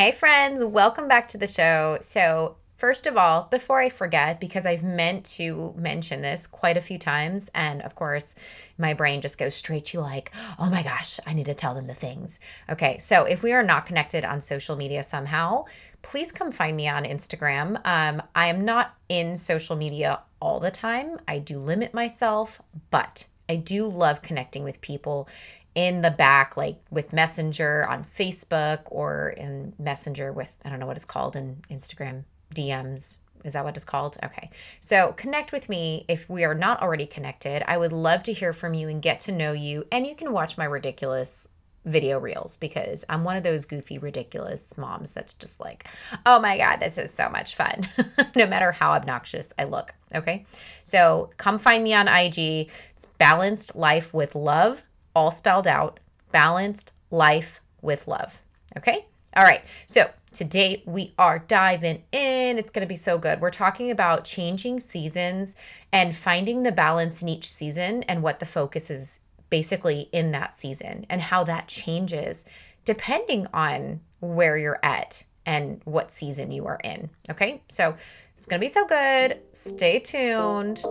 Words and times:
Hey, 0.00 0.12
friends, 0.12 0.64
welcome 0.64 1.08
back 1.08 1.28
to 1.28 1.36
the 1.36 1.46
show. 1.46 1.98
So, 2.00 2.56
first 2.78 3.06
of 3.06 3.18
all, 3.18 3.48
before 3.50 3.80
I 3.80 3.90
forget, 3.90 4.40
because 4.40 4.64
I've 4.64 4.82
meant 4.82 5.26
to 5.36 5.74
mention 5.76 6.22
this 6.22 6.46
quite 6.46 6.78
a 6.78 6.80
few 6.80 6.96
times, 6.96 7.50
and 7.54 7.82
of 7.82 7.96
course, 7.96 8.34
my 8.78 8.94
brain 8.94 9.20
just 9.20 9.36
goes 9.36 9.54
straight 9.54 9.84
to 9.84 10.00
like, 10.00 10.32
oh 10.58 10.70
my 10.70 10.82
gosh, 10.82 11.20
I 11.26 11.34
need 11.34 11.44
to 11.44 11.54
tell 11.54 11.74
them 11.74 11.86
the 11.86 11.92
things. 11.92 12.40
Okay, 12.70 12.96
so 12.96 13.24
if 13.24 13.42
we 13.42 13.52
are 13.52 13.62
not 13.62 13.84
connected 13.84 14.24
on 14.24 14.40
social 14.40 14.74
media 14.74 15.02
somehow, 15.02 15.66
please 16.00 16.32
come 16.32 16.50
find 16.50 16.78
me 16.78 16.88
on 16.88 17.04
Instagram. 17.04 17.78
Um, 17.84 18.22
I 18.34 18.46
am 18.46 18.64
not 18.64 18.94
in 19.10 19.36
social 19.36 19.76
media 19.76 20.22
all 20.40 20.60
the 20.60 20.70
time, 20.70 21.20
I 21.28 21.40
do 21.40 21.58
limit 21.58 21.92
myself, 21.92 22.62
but 22.90 23.26
I 23.50 23.56
do 23.56 23.86
love 23.86 24.22
connecting 24.22 24.64
with 24.64 24.80
people 24.80 25.28
in 25.74 26.02
the 26.02 26.10
back, 26.10 26.56
like 26.56 26.80
with 26.90 27.12
Messenger 27.12 27.86
on 27.88 28.02
Facebook 28.02 28.80
or 28.86 29.30
in 29.30 29.72
Messenger 29.78 30.32
with, 30.32 30.54
I 30.64 30.70
don't 30.70 30.80
know 30.80 30.86
what 30.86 30.96
it's 30.96 31.04
called 31.04 31.36
in 31.36 31.62
Instagram 31.70 32.24
DMs. 32.54 33.18
Is 33.44 33.54
that 33.54 33.64
what 33.64 33.76
it's 33.76 33.84
called? 33.84 34.18
Okay. 34.22 34.50
So 34.80 35.12
connect 35.12 35.52
with 35.52 35.68
me 35.68 36.04
if 36.08 36.28
we 36.28 36.44
are 36.44 36.54
not 36.54 36.82
already 36.82 37.06
connected. 37.06 37.62
I 37.70 37.78
would 37.78 37.92
love 37.92 38.22
to 38.24 38.32
hear 38.32 38.52
from 38.52 38.74
you 38.74 38.88
and 38.88 39.00
get 39.00 39.20
to 39.20 39.32
know 39.32 39.52
you. 39.52 39.86
And 39.90 40.06
you 40.06 40.14
can 40.14 40.32
watch 40.32 40.58
my 40.58 40.66
ridiculous 40.66 41.48
video 41.86 42.18
reels 42.18 42.56
because 42.58 43.06
I'm 43.08 43.24
one 43.24 43.36
of 43.36 43.42
those 43.42 43.64
goofy, 43.64 43.96
ridiculous 43.96 44.76
moms 44.76 45.12
that's 45.12 45.32
just 45.32 45.60
like, 45.60 45.88
oh 46.26 46.38
my 46.38 46.58
God, 46.58 46.76
this 46.76 46.98
is 46.98 47.10
so 47.10 47.30
much 47.30 47.54
fun, 47.54 47.80
no 48.36 48.46
matter 48.46 48.70
how 48.72 48.92
obnoxious 48.92 49.52
I 49.58 49.64
look. 49.64 49.94
Okay. 50.14 50.44
So 50.84 51.30
come 51.38 51.56
find 51.56 51.82
me 51.82 51.94
on 51.94 52.08
IG. 52.08 52.70
It's 52.94 53.06
Balanced 53.16 53.74
Life 53.76 54.12
with 54.12 54.34
Love 54.34 54.84
all 55.14 55.30
spelled 55.30 55.66
out 55.66 56.00
balanced 56.32 56.92
life 57.10 57.60
with 57.82 58.06
love. 58.06 58.42
Okay? 58.76 59.06
All 59.36 59.44
right. 59.44 59.62
So 59.86 60.10
today 60.32 60.82
we 60.86 61.14
are 61.18 61.38
diving 61.38 62.02
in. 62.12 62.58
It's 62.58 62.70
going 62.70 62.86
to 62.86 62.88
be 62.88 62.96
so 62.96 63.18
good. 63.18 63.40
We're 63.40 63.50
talking 63.50 63.90
about 63.90 64.24
changing 64.24 64.80
seasons 64.80 65.56
and 65.92 66.14
finding 66.14 66.62
the 66.62 66.72
balance 66.72 67.22
in 67.22 67.28
each 67.28 67.48
season 67.48 68.02
and 68.04 68.22
what 68.22 68.40
the 68.40 68.46
focus 68.46 68.90
is 68.90 69.20
basically 69.50 70.08
in 70.12 70.30
that 70.32 70.54
season 70.54 71.06
and 71.10 71.20
how 71.20 71.44
that 71.44 71.68
changes 71.68 72.44
depending 72.84 73.46
on 73.52 74.00
where 74.20 74.56
you're 74.56 74.78
at 74.82 75.24
and 75.46 75.80
what 75.84 76.12
season 76.12 76.50
you 76.50 76.66
are 76.66 76.78
in. 76.84 77.10
Okay? 77.28 77.62
So 77.68 77.94
it's 78.36 78.46
going 78.46 78.60
to 78.60 78.64
be 78.64 78.68
so 78.68 78.86
good. 78.86 79.40
Stay 79.52 79.98
tuned. 79.98 80.82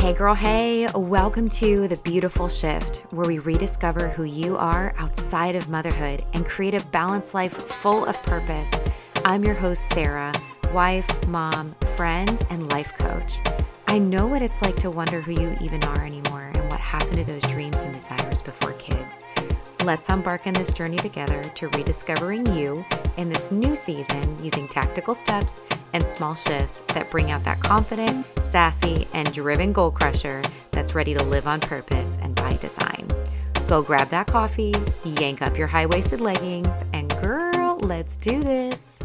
Hey, 0.00 0.14
girl, 0.14 0.34
hey, 0.34 0.88
welcome 0.94 1.46
to 1.50 1.86
The 1.86 1.98
Beautiful 1.98 2.48
Shift, 2.48 3.02
where 3.10 3.28
we 3.28 3.38
rediscover 3.38 4.08
who 4.08 4.24
you 4.24 4.56
are 4.56 4.94
outside 4.96 5.54
of 5.54 5.68
motherhood 5.68 6.24
and 6.32 6.46
create 6.46 6.74
a 6.74 6.82
balanced 6.86 7.34
life 7.34 7.52
full 7.52 8.06
of 8.06 8.20
purpose. 8.22 8.70
I'm 9.26 9.44
your 9.44 9.54
host, 9.54 9.90
Sarah, 9.90 10.32
wife, 10.72 11.28
mom, 11.28 11.74
friend, 11.96 12.42
and 12.48 12.72
life 12.72 12.96
coach. 12.96 13.40
I 13.88 13.98
know 13.98 14.26
what 14.26 14.40
it's 14.40 14.62
like 14.62 14.76
to 14.76 14.90
wonder 14.90 15.20
who 15.20 15.32
you 15.32 15.54
even 15.60 15.84
are 15.84 16.02
anymore 16.02 16.50
and 16.54 16.66
what 16.70 16.80
happened 16.80 17.16
to 17.16 17.24
those 17.24 17.42
dreams 17.42 17.82
and 17.82 17.92
desires 17.92 18.40
before 18.40 18.72
kids. 18.72 19.24
Let's 19.82 20.10
embark 20.10 20.46
on 20.46 20.52
this 20.52 20.74
journey 20.74 20.98
together 20.98 21.42
to 21.54 21.68
rediscovering 21.68 22.44
you 22.54 22.84
in 23.16 23.30
this 23.30 23.50
new 23.50 23.74
season 23.74 24.44
using 24.44 24.68
tactical 24.68 25.14
steps 25.14 25.62
and 25.94 26.06
small 26.06 26.34
shifts 26.34 26.80
that 26.88 27.10
bring 27.10 27.30
out 27.30 27.42
that 27.44 27.60
confident, 27.60 28.26
sassy, 28.40 29.08
and 29.14 29.32
driven 29.32 29.72
goal 29.72 29.90
crusher 29.90 30.42
that's 30.70 30.94
ready 30.94 31.14
to 31.14 31.22
live 31.24 31.46
on 31.46 31.60
purpose 31.60 32.18
and 32.20 32.34
by 32.34 32.56
design. 32.58 33.08
Go 33.68 33.80
grab 33.80 34.10
that 34.10 34.26
coffee, 34.26 34.74
yank 35.02 35.40
up 35.40 35.56
your 35.56 35.66
high 35.66 35.86
waisted 35.86 36.20
leggings, 36.20 36.84
and 36.92 37.08
girl, 37.22 37.78
let's 37.78 38.18
do 38.18 38.42
this. 38.42 39.02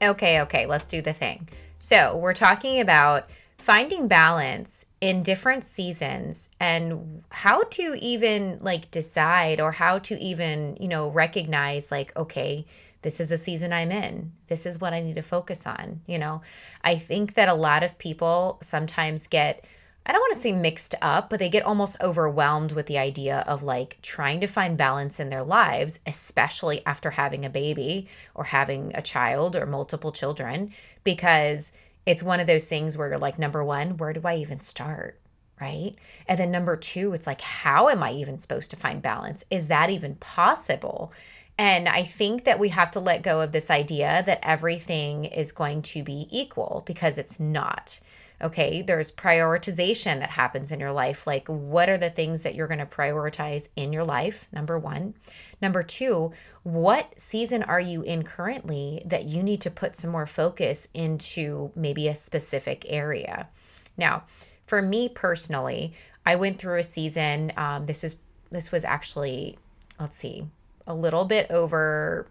Okay, 0.00 0.40
okay, 0.40 0.64
let's 0.64 0.86
do 0.86 1.02
the 1.02 1.12
thing. 1.12 1.46
So, 1.80 2.16
we're 2.16 2.34
talking 2.34 2.80
about 2.80 3.28
finding 3.60 4.08
balance 4.08 4.86
in 5.00 5.22
different 5.22 5.64
seasons 5.64 6.50
and 6.58 7.22
how 7.30 7.62
to 7.64 7.96
even 8.00 8.58
like 8.60 8.90
decide 8.90 9.60
or 9.60 9.72
how 9.72 9.98
to 9.98 10.18
even, 10.18 10.76
you 10.80 10.88
know, 10.88 11.08
recognize 11.08 11.90
like, 11.90 12.16
okay, 12.16 12.66
this 13.02 13.20
is 13.20 13.30
a 13.30 13.38
season 13.38 13.72
I'm 13.72 13.92
in. 13.92 14.32
This 14.48 14.66
is 14.66 14.80
what 14.80 14.92
I 14.92 15.00
need 15.00 15.14
to 15.14 15.22
focus 15.22 15.66
on. 15.66 16.00
You 16.06 16.18
know, 16.18 16.42
I 16.82 16.96
think 16.96 17.34
that 17.34 17.48
a 17.48 17.54
lot 17.54 17.82
of 17.82 17.98
people 17.98 18.58
sometimes 18.62 19.26
get, 19.26 19.64
I 20.06 20.12
don't 20.12 20.20
want 20.20 20.34
to 20.34 20.40
say 20.40 20.52
mixed 20.52 20.94
up, 21.02 21.30
but 21.30 21.38
they 21.38 21.48
get 21.48 21.64
almost 21.64 22.00
overwhelmed 22.02 22.72
with 22.72 22.86
the 22.86 22.98
idea 22.98 23.44
of 23.46 23.62
like 23.62 23.98
trying 24.02 24.40
to 24.40 24.46
find 24.46 24.76
balance 24.76 25.20
in 25.20 25.28
their 25.28 25.44
lives, 25.44 26.00
especially 26.06 26.84
after 26.86 27.10
having 27.10 27.44
a 27.44 27.50
baby 27.50 28.08
or 28.34 28.44
having 28.44 28.92
a 28.94 29.02
child 29.02 29.56
or 29.56 29.66
multiple 29.66 30.12
children, 30.12 30.72
because 31.04 31.72
it's 32.06 32.22
one 32.22 32.40
of 32.40 32.46
those 32.46 32.66
things 32.66 32.96
where 32.96 33.08
you're 33.08 33.18
like, 33.18 33.38
number 33.38 33.62
one, 33.64 33.96
where 33.96 34.12
do 34.12 34.22
I 34.24 34.36
even 34.36 34.60
start? 34.60 35.18
Right. 35.60 35.94
And 36.26 36.38
then 36.38 36.50
number 36.50 36.76
two, 36.76 37.12
it's 37.12 37.26
like, 37.26 37.42
how 37.42 37.88
am 37.88 38.02
I 38.02 38.12
even 38.12 38.38
supposed 38.38 38.70
to 38.70 38.76
find 38.76 39.02
balance? 39.02 39.44
Is 39.50 39.68
that 39.68 39.90
even 39.90 40.14
possible? 40.16 41.12
And 41.58 41.86
I 41.86 42.04
think 42.04 42.44
that 42.44 42.58
we 42.58 42.70
have 42.70 42.90
to 42.92 43.00
let 43.00 43.22
go 43.22 43.42
of 43.42 43.52
this 43.52 43.70
idea 43.70 44.22
that 44.24 44.40
everything 44.42 45.26
is 45.26 45.52
going 45.52 45.82
to 45.82 46.02
be 46.02 46.26
equal 46.30 46.82
because 46.86 47.18
it's 47.18 47.38
not. 47.38 48.00
Okay, 48.42 48.80
there's 48.80 49.12
prioritization 49.12 50.20
that 50.20 50.30
happens 50.30 50.72
in 50.72 50.80
your 50.80 50.92
life. 50.92 51.26
Like, 51.26 51.46
what 51.48 51.90
are 51.90 51.98
the 51.98 52.08
things 52.08 52.42
that 52.44 52.54
you're 52.54 52.66
going 52.66 52.78
to 52.78 52.86
prioritize 52.86 53.68
in 53.76 53.92
your 53.92 54.04
life? 54.04 54.48
Number 54.50 54.78
one. 54.78 55.12
Number 55.60 55.82
two, 55.82 56.32
what 56.62 57.18
season 57.18 57.62
are 57.62 57.80
you 57.80 58.02
in 58.02 58.22
currently 58.22 59.02
that 59.06 59.24
you 59.24 59.42
need 59.42 59.62
to 59.62 59.70
put 59.70 59.96
some 59.96 60.10
more 60.10 60.26
focus 60.26 60.88
into 60.92 61.70
maybe 61.74 62.08
a 62.08 62.14
specific 62.14 62.84
area? 62.88 63.48
Now, 63.96 64.24
for 64.66 64.82
me 64.82 65.08
personally, 65.08 65.94
I 66.26 66.36
went 66.36 66.58
through 66.58 66.78
a 66.78 66.84
season. 66.84 67.52
Um, 67.56 67.86
this 67.86 68.02
was 68.02 68.16
this 68.50 68.72
was 68.72 68.84
actually, 68.84 69.58
let's 69.98 70.16
see, 70.16 70.46
a 70.86 70.94
little 70.94 71.24
bit 71.24 71.50
over 71.50 72.26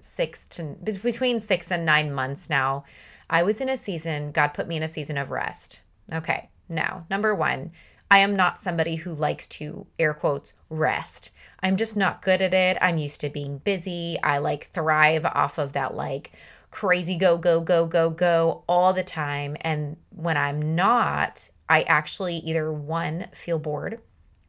six 0.00 0.46
to 0.46 0.62
between 0.82 1.38
six 1.38 1.70
and 1.70 1.84
nine 1.84 2.12
months 2.12 2.50
now. 2.50 2.84
I 3.28 3.44
was 3.44 3.60
in 3.60 3.68
a 3.68 3.76
season. 3.76 4.32
God 4.32 4.48
put 4.48 4.66
me 4.66 4.76
in 4.76 4.82
a 4.82 4.88
season 4.88 5.16
of 5.16 5.30
rest. 5.30 5.82
Okay, 6.12 6.48
now 6.68 7.06
number 7.08 7.34
one, 7.34 7.70
I 8.10 8.18
am 8.18 8.34
not 8.34 8.60
somebody 8.60 8.96
who 8.96 9.14
likes 9.14 9.46
to 9.48 9.86
air 9.98 10.14
quotes 10.14 10.54
rest. 10.68 11.30
I'm 11.62 11.76
just 11.76 11.96
not 11.96 12.22
good 12.22 12.42
at 12.42 12.54
it. 12.54 12.76
I'm 12.80 12.98
used 12.98 13.20
to 13.20 13.28
being 13.28 13.58
busy. 13.58 14.18
I 14.22 14.38
like 14.38 14.64
thrive 14.64 15.24
off 15.24 15.58
of 15.58 15.74
that 15.74 15.94
like 15.94 16.32
crazy 16.70 17.16
go 17.16 17.36
go 17.36 17.60
go 17.60 17.86
go 17.86 18.10
go 18.10 18.62
all 18.68 18.92
the 18.92 19.02
time 19.02 19.56
and 19.62 19.96
when 20.10 20.36
I'm 20.36 20.74
not, 20.74 21.50
I 21.68 21.82
actually 21.82 22.36
either 22.38 22.72
one 22.72 23.26
feel 23.32 23.58
bored 23.58 24.00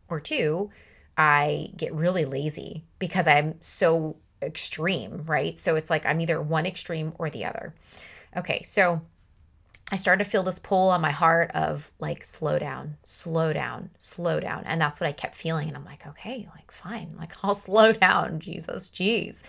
or 0.09 0.19
two, 0.19 0.69
I 1.17 1.69
get 1.77 1.93
really 1.93 2.25
lazy 2.25 2.83
because 2.99 3.27
I'm 3.27 3.55
so 3.59 4.17
extreme, 4.41 5.23
right? 5.25 5.57
So 5.57 5.75
it's 5.75 5.89
like 5.89 6.05
I'm 6.05 6.21
either 6.21 6.41
one 6.41 6.65
extreme 6.65 7.13
or 7.19 7.29
the 7.29 7.45
other. 7.45 7.75
Okay, 8.35 8.61
so 8.63 9.01
I 9.91 9.97
started 9.97 10.23
to 10.23 10.29
feel 10.29 10.43
this 10.43 10.57
pull 10.57 10.89
on 10.89 11.01
my 11.01 11.11
heart 11.11 11.51
of 11.53 11.91
like, 11.99 12.23
slow 12.23 12.57
down, 12.57 12.95
slow 13.03 13.51
down, 13.51 13.89
slow 13.97 14.39
down. 14.39 14.63
And 14.65 14.79
that's 14.79 15.01
what 15.01 15.07
I 15.07 15.11
kept 15.11 15.35
feeling. 15.35 15.67
And 15.67 15.75
I'm 15.75 15.83
like, 15.83 16.07
okay, 16.07 16.47
like, 16.55 16.71
fine, 16.71 17.13
like, 17.19 17.33
I'll 17.43 17.53
slow 17.53 17.91
down, 17.91 18.39
Jesus, 18.39 18.87
geez. 18.87 19.43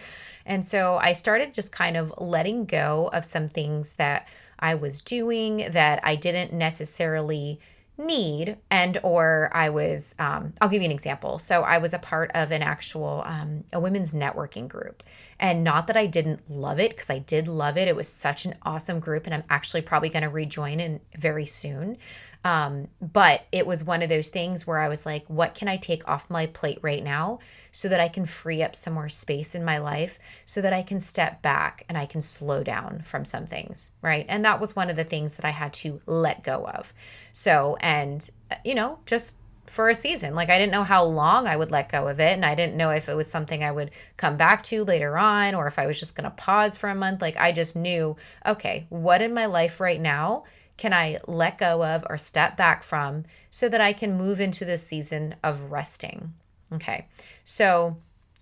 And 0.45 0.67
so 0.67 0.99
I 1.01 1.13
started 1.13 1.55
just 1.55 1.71
kind 1.71 1.97
of 1.97 2.13
letting 2.19 2.65
go 2.65 3.09
of 3.13 3.25
some 3.25 3.47
things 3.47 3.93
that 3.95 4.27
I 4.59 4.75
was 4.75 5.01
doing 5.01 5.69
that 5.71 6.01
I 6.03 6.17
didn't 6.17 6.53
necessarily 6.53 7.61
need 7.99 8.57
and 8.71 8.99
or 9.03 9.51
i 9.53 9.69
was 9.69 10.15
um, 10.19 10.53
i'll 10.61 10.69
give 10.69 10.83
you 10.83 10.87
an 10.87 10.93
example. 10.93 11.39
So 11.39 11.63
i 11.63 11.79
was 11.79 11.95
a 11.95 11.99
part 11.99 12.31
of 12.35 12.51
an 12.51 12.63
actual 12.63 13.23
um, 13.27 13.65
a 13.73 13.81
women's 13.81 14.15
networking 14.15 14.69
group. 14.69 15.03
And 15.39 15.65
not 15.65 15.87
that 15.89 15.97
i 15.97 16.07
didn't 16.07 16.51
love 16.51 16.81
it 16.81 16.91
because 16.91 17.11
i 17.11 17.19
did 17.19 17.49
love 17.49 17.77
it. 17.77 17.89
It 17.89 17.97
was 17.97 18.09
such 18.09 18.45
an 18.47 18.55
awesome 18.63 19.01
group 19.01 19.27
and 19.27 19.35
i'm 19.35 19.45
actually 19.51 19.83
probably 19.83 20.09
going 20.09 20.23
to 20.23 20.29
rejoin 20.29 20.81
in 20.81 21.01
very 21.17 21.47
soon 21.47 21.99
um, 22.45 22.89
but 23.01 23.47
it 23.53 23.67
was 23.67 23.85
one 23.85 24.03
of 24.03 24.09
those 24.09 24.31
things 24.31 24.67
where 24.67 24.79
I 24.79 24.89
was 24.89 25.07
like, 25.07 25.25
what 25.29 25.55
can 25.55 25.69
I 25.69 25.77
take 25.77 26.09
off 26.09 26.29
my 26.29 26.47
plate 26.47 26.79
right 26.83 27.03
now 27.03 27.39
so 27.71 27.89
that 27.89 28.01
I 28.01 28.09
can 28.09 28.27
free 28.27 28.63
up 28.63 28.75
some 28.75 28.95
more 28.95 29.09
space 29.09 29.55
in 29.55 29.65
my 29.65 29.79
life 29.79 30.19
so 30.45 30.61
that 30.61 30.73
I 30.73 30.83
can 30.83 30.99
step 30.99 31.41
back 31.41 31.85
and 31.89 31.97
I 31.97 32.05
can 32.05 32.21
slow 32.21 32.65
down 32.65 33.03
from 33.05 33.25
some 33.25 33.47
things, 33.47 33.93
right? 34.03 34.27
And 34.29 34.45
that 34.45 34.61
was 34.61 34.75
one 34.75 34.91
of 34.91 34.97
the 34.97 35.05
things 35.05 35.37
that 35.37 35.45
I 35.45 35.51
had 35.51 35.73
to 35.75 36.01
let 36.07 36.43
go 36.43 36.67
of. 36.67 36.93
So, 37.33 37.77
and, 37.81 38.29
uh, 38.51 38.57
you 38.65 38.75
know, 38.75 38.99
just 39.07 39.37
for 39.67 39.89
a 39.89 39.95
season. 39.95 40.35
Like 40.35 40.51
I 40.51 40.59
didn't 40.59 40.73
know 40.73 40.83
how 40.83 41.05
long 41.05 41.47
I 41.47 41.57
would 41.57 41.71
let 41.71 41.91
go 41.91 42.09
of 42.09 42.19
it 42.19 42.33
and 42.33 42.45
I 42.45 42.55
didn't 42.57 42.77
know 42.77 42.91
if 42.91 43.09
it 43.09 43.15
was 43.15 43.31
something 43.31 43.63
I 43.63 43.71
would 43.71 43.93
come 44.17 44.37
back 44.37 44.65
to 44.65 44.85
later 44.85 45.17
on 45.17 45.55
or 45.55 45.67
if 45.69 45.79
I 45.79 45.87
was 45.87 45.99
just 45.99 46.17
going 46.17 46.25
to 46.25 46.31
pause 46.31 46.77
for 46.77 46.91
a 46.91 46.95
month. 46.95 47.23
Like 47.23 47.37
I 47.37 47.53
just 47.53 47.77
knew, 47.77 48.17
okay, 48.45 48.87
what 48.89 49.23
in 49.23 49.33
my 49.33 49.47
life 49.47 49.81
right 49.81 50.01
now 50.01 50.45
can 50.83 50.93
I 50.93 51.19
let 51.29 51.59
go 51.59 51.85
of 51.85 52.05
or 52.11 52.19
step 52.19 52.57
back 52.57 52.83
from 52.83 53.23
so 53.51 53.69
that 53.69 53.81
I 53.81 53.93
can 53.93 54.17
move 54.17 54.41
into 54.41 54.65
this 54.65 54.85
season 54.85 55.37
of 55.45 55.71
resting? 55.71 56.35
Okay. 56.73 57.07
So 57.45 57.99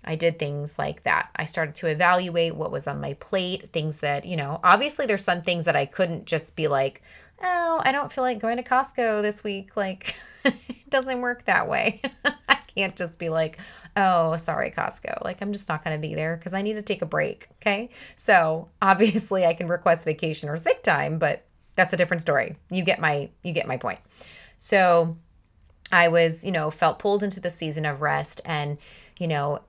I 0.06 0.16
did 0.16 0.38
things 0.38 0.78
like 0.78 1.02
that. 1.02 1.28
I 1.36 1.44
started 1.44 1.74
to 1.74 1.88
evaluate 1.88 2.56
what 2.56 2.72
was 2.72 2.86
on 2.86 2.98
my 2.98 3.12
plate, 3.12 3.68
things 3.68 4.00
that, 4.00 4.24
you 4.24 4.38
know, 4.38 4.58
obviously 4.64 5.04
there's 5.04 5.22
some 5.22 5.42
things 5.42 5.66
that 5.66 5.76
I 5.76 5.84
couldn't 5.84 6.24
just 6.24 6.56
be 6.56 6.66
like, 6.66 7.02
oh, 7.42 7.82
I 7.84 7.92
don't 7.92 8.10
feel 8.10 8.24
like 8.24 8.38
going 8.38 8.56
to 8.56 8.62
Costco 8.62 9.20
this 9.20 9.44
week. 9.44 9.76
Like, 9.76 10.18
it 10.46 10.88
doesn't 10.88 11.20
work 11.20 11.44
that 11.44 11.68
way. 11.68 12.00
I 12.24 12.56
can't 12.74 12.96
just 12.96 13.18
be 13.18 13.28
like, 13.28 13.58
oh, 13.98 14.38
sorry, 14.38 14.70
Costco. 14.70 15.22
Like, 15.22 15.42
I'm 15.42 15.52
just 15.52 15.68
not 15.68 15.84
going 15.84 15.94
to 15.94 16.00
be 16.00 16.14
there 16.14 16.38
because 16.38 16.54
I 16.54 16.62
need 16.62 16.74
to 16.74 16.82
take 16.82 17.02
a 17.02 17.06
break. 17.06 17.48
Okay. 17.60 17.90
So 18.16 18.70
obviously 18.80 19.44
I 19.44 19.52
can 19.52 19.68
request 19.68 20.06
vacation 20.06 20.48
or 20.48 20.56
sick 20.56 20.82
time, 20.82 21.18
but 21.18 21.44
that's 21.80 21.94
a 21.94 21.96
different 21.96 22.20
story. 22.20 22.56
You 22.70 22.84
get 22.84 23.00
my, 23.00 23.30
you 23.42 23.52
get 23.52 23.66
my 23.66 23.78
point. 23.78 24.00
So 24.58 25.16
I 25.90 26.08
was, 26.08 26.44
you 26.44 26.52
know, 26.52 26.70
felt 26.70 26.98
pulled 26.98 27.22
into 27.22 27.40
the 27.40 27.50
season 27.50 27.86
of 27.86 28.02
rest 28.02 28.40
and, 28.44 28.78
you 29.18 29.26
know, 29.26 29.60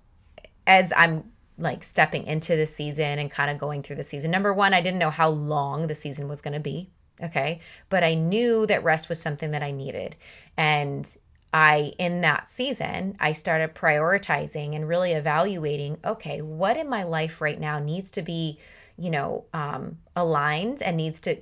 as 0.67 0.93
I'm 0.95 1.31
like 1.57 1.83
stepping 1.83 2.25
into 2.25 2.55
the 2.55 2.65
season 2.65 3.19
and 3.19 3.31
kind 3.31 3.49
of 3.49 3.57
going 3.57 3.83
through 3.83 3.95
the 3.95 4.03
season. 4.03 4.31
Number 4.31 4.53
one, 4.53 4.73
I 4.73 4.81
didn't 4.81 4.99
know 4.99 5.09
how 5.09 5.29
long 5.29 5.87
the 5.87 5.95
season 5.95 6.27
was 6.27 6.41
going 6.41 6.53
to 6.53 6.59
be. 6.59 6.89
Okay. 7.23 7.59
But 7.89 8.03
I 8.03 8.15
knew 8.15 8.65
that 8.67 8.83
rest 8.83 9.09
was 9.09 9.21
something 9.21 9.51
that 9.51 9.63
I 9.63 9.71
needed. 9.71 10.15
And 10.57 11.07
I, 11.53 11.93
in 11.99 12.21
that 12.21 12.49
season, 12.49 13.15
I 13.19 13.31
started 13.33 13.75
prioritizing 13.75 14.75
and 14.75 14.87
really 14.87 15.13
evaluating 15.13 15.97
okay, 16.03 16.41
what 16.41 16.77
in 16.77 16.89
my 16.89 17.03
life 17.03 17.41
right 17.41 17.59
now 17.59 17.79
needs 17.79 18.11
to 18.11 18.21
be, 18.21 18.59
you 18.97 19.09
know, 19.09 19.45
um, 19.53 19.97
aligned 20.15 20.81
and 20.81 20.97
needs 20.97 21.19
to, 21.21 21.37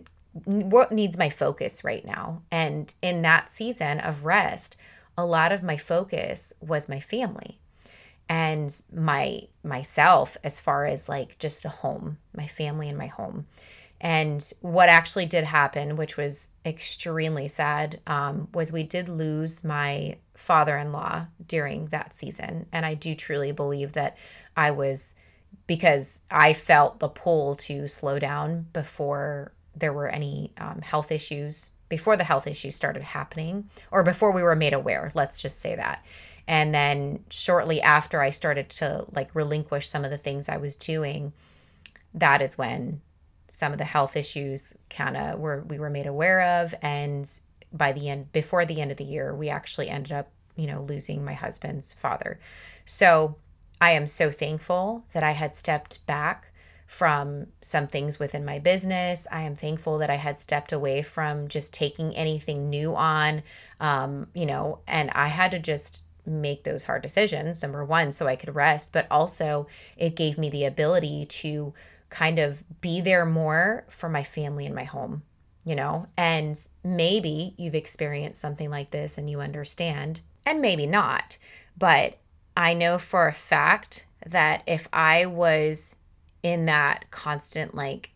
what 0.45 0.91
needs 0.91 1.17
my 1.17 1.29
focus 1.29 1.83
right 1.83 2.05
now. 2.05 2.41
And 2.51 2.93
in 3.01 3.21
that 3.23 3.49
season 3.49 3.99
of 3.99 4.25
rest, 4.25 4.75
a 5.17 5.25
lot 5.25 5.51
of 5.51 5.63
my 5.63 5.77
focus 5.77 6.53
was 6.61 6.89
my 6.89 6.99
family 6.99 7.59
and 8.29 8.81
my 8.93 9.41
myself 9.63 10.37
as 10.43 10.59
far 10.59 10.85
as 10.85 11.09
like 11.09 11.37
just 11.39 11.63
the 11.63 11.69
home, 11.69 12.17
my 12.35 12.47
family 12.47 12.87
and 12.87 12.97
my 12.97 13.07
home. 13.07 13.47
And 14.01 14.49
what 14.61 14.87
actually 14.87 15.25
did 15.25 15.43
happen, 15.43 15.97
which 15.97 16.15
was 16.15 16.51
extremely 16.65 17.49
sad, 17.49 17.99
um, 18.07 18.47
was 18.53 18.71
we 18.71 18.83
did 18.83 19.09
lose 19.09 19.63
my 19.63 20.15
father 20.35 20.77
in 20.77 20.93
law 20.93 21.25
during 21.45 21.87
that 21.87 22.13
season. 22.13 22.67
And 22.71 22.85
I 22.85 22.93
do 22.93 23.13
truly 23.13 23.51
believe 23.51 23.93
that 23.93 24.17
I 24.55 24.71
was, 24.71 25.15
because 25.67 26.21
I 26.31 26.53
felt 26.53 26.99
the 26.99 27.09
pull 27.09 27.55
to 27.55 27.89
slow 27.89 28.19
down 28.19 28.67
before 28.71 29.51
there 29.79 29.93
were 29.93 30.07
any 30.07 30.51
um, 30.57 30.81
health 30.81 31.11
issues, 31.11 31.71
before 31.87 32.17
the 32.17 32.23
health 32.23 32.47
issues 32.47 32.75
started 32.75 33.01
happening, 33.01 33.69
or 33.91 34.03
before 34.03 34.31
we 34.31 34.43
were 34.43 34.55
made 34.55 34.73
aware. 34.73 35.11
Let's 35.15 35.41
just 35.41 35.59
say 35.59 35.75
that. 35.75 36.05
And 36.47 36.73
then 36.73 37.23
shortly 37.29 37.81
after 37.81 38.21
I 38.21 38.31
started 38.31 38.69
to 38.69 39.05
like 39.13 39.33
relinquish 39.35 39.87
some 39.87 40.03
of 40.03 40.11
the 40.11 40.17
things 40.17 40.49
I 40.49 40.57
was 40.57 40.75
doing, 40.75 41.33
that 42.13 42.41
is 42.41 42.57
when 42.57 43.01
some 43.49 43.71
of 43.71 43.77
the 43.77 43.83
health 43.83 44.15
issues 44.15 44.75
kind 44.89 45.17
of 45.17 45.39
were 45.39 45.63
we 45.67 45.79
were 45.79 45.89
made 45.89 46.05
aware 46.05 46.41
of 46.61 46.73
and 46.81 47.39
by 47.73 47.91
the 47.91 48.09
end 48.09 48.31
before 48.31 48.63
the 48.63 48.79
end 48.79 48.91
of 48.91 48.97
the 48.97 49.03
year 49.03 49.35
we 49.35 49.49
actually 49.49 49.89
ended 49.89 50.11
up 50.11 50.29
you 50.55 50.67
know 50.67 50.81
losing 50.83 51.25
my 51.25 51.33
husband's 51.33 51.91
father 51.93 52.39
so 52.85 53.35
i 53.81 53.91
am 53.91 54.05
so 54.05 54.31
thankful 54.31 55.03
that 55.13 55.23
i 55.23 55.31
had 55.31 55.55
stepped 55.55 56.05
back 56.05 56.48
from 56.89 57.45
some 57.61 57.85
things 57.85 58.17
within 58.17 58.43
my 58.43 58.57
business. 58.57 59.27
I 59.31 59.43
am 59.43 59.55
thankful 59.55 59.99
that 59.99 60.09
i 60.09 60.15
had 60.15 60.39
stepped 60.39 60.71
away 60.71 61.03
from 61.03 61.47
just 61.47 61.71
taking 61.71 62.15
anything 62.15 62.67
new 62.67 62.95
on 62.95 63.43
um, 63.79 64.25
you 64.33 64.47
know 64.47 64.79
and 64.87 65.11
i 65.11 65.27
had 65.27 65.51
to 65.51 65.59
just 65.59 66.01
make 66.25 66.63
those 66.63 66.83
hard 66.83 67.03
decisions 67.03 67.61
number 67.61 67.85
one 67.85 68.11
so 68.11 68.27
i 68.27 68.35
could 68.35 68.55
rest 68.55 68.91
but 68.91 69.05
also 69.11 69.67
it 69.97 70.15
gave 70.15 70.39
me 70.39 70.49
the 70.49 70.65
ability 70.65 71.27
to 71.27 71.71
kind 72.09 72.39
of 72.39 72.63
be 72.81 73.01
there 73.01 73.25
more 73.25 73.85
for 73.87 74.09
my 74.09 74.23
family 74.23 74.65
and 74.65 74.73
my 74.73 74.83
home 74.83 75.21
you 75.65 75.75
know? 75.75 76.07
And 76.17 76.57
maybe 76.83 77.53
you've 77.57 77.75
experienced 77.75 78.41
something 78.41 78.71
like 78.71 78.89
this 78.89 79.19
and 79.19 79.29
you 79.29 79.41
understand 79.41 80.21
and 80.43 80.59
maybe 80.59 80.87
not 80.87 81.37
but 81.77 82.17
i 82.57 82.73
know 82.73 82.97
for 82.97 83.27
a 83.27 83.33
fact 83.33 84.07
that 84.25 84.63
if 84.65 84.87
i 84.91 85.25
was 85.25 85.95
in 86.43 86.65
that 86.65 87.09
constant 87.11 87.75
like 87.75 88.11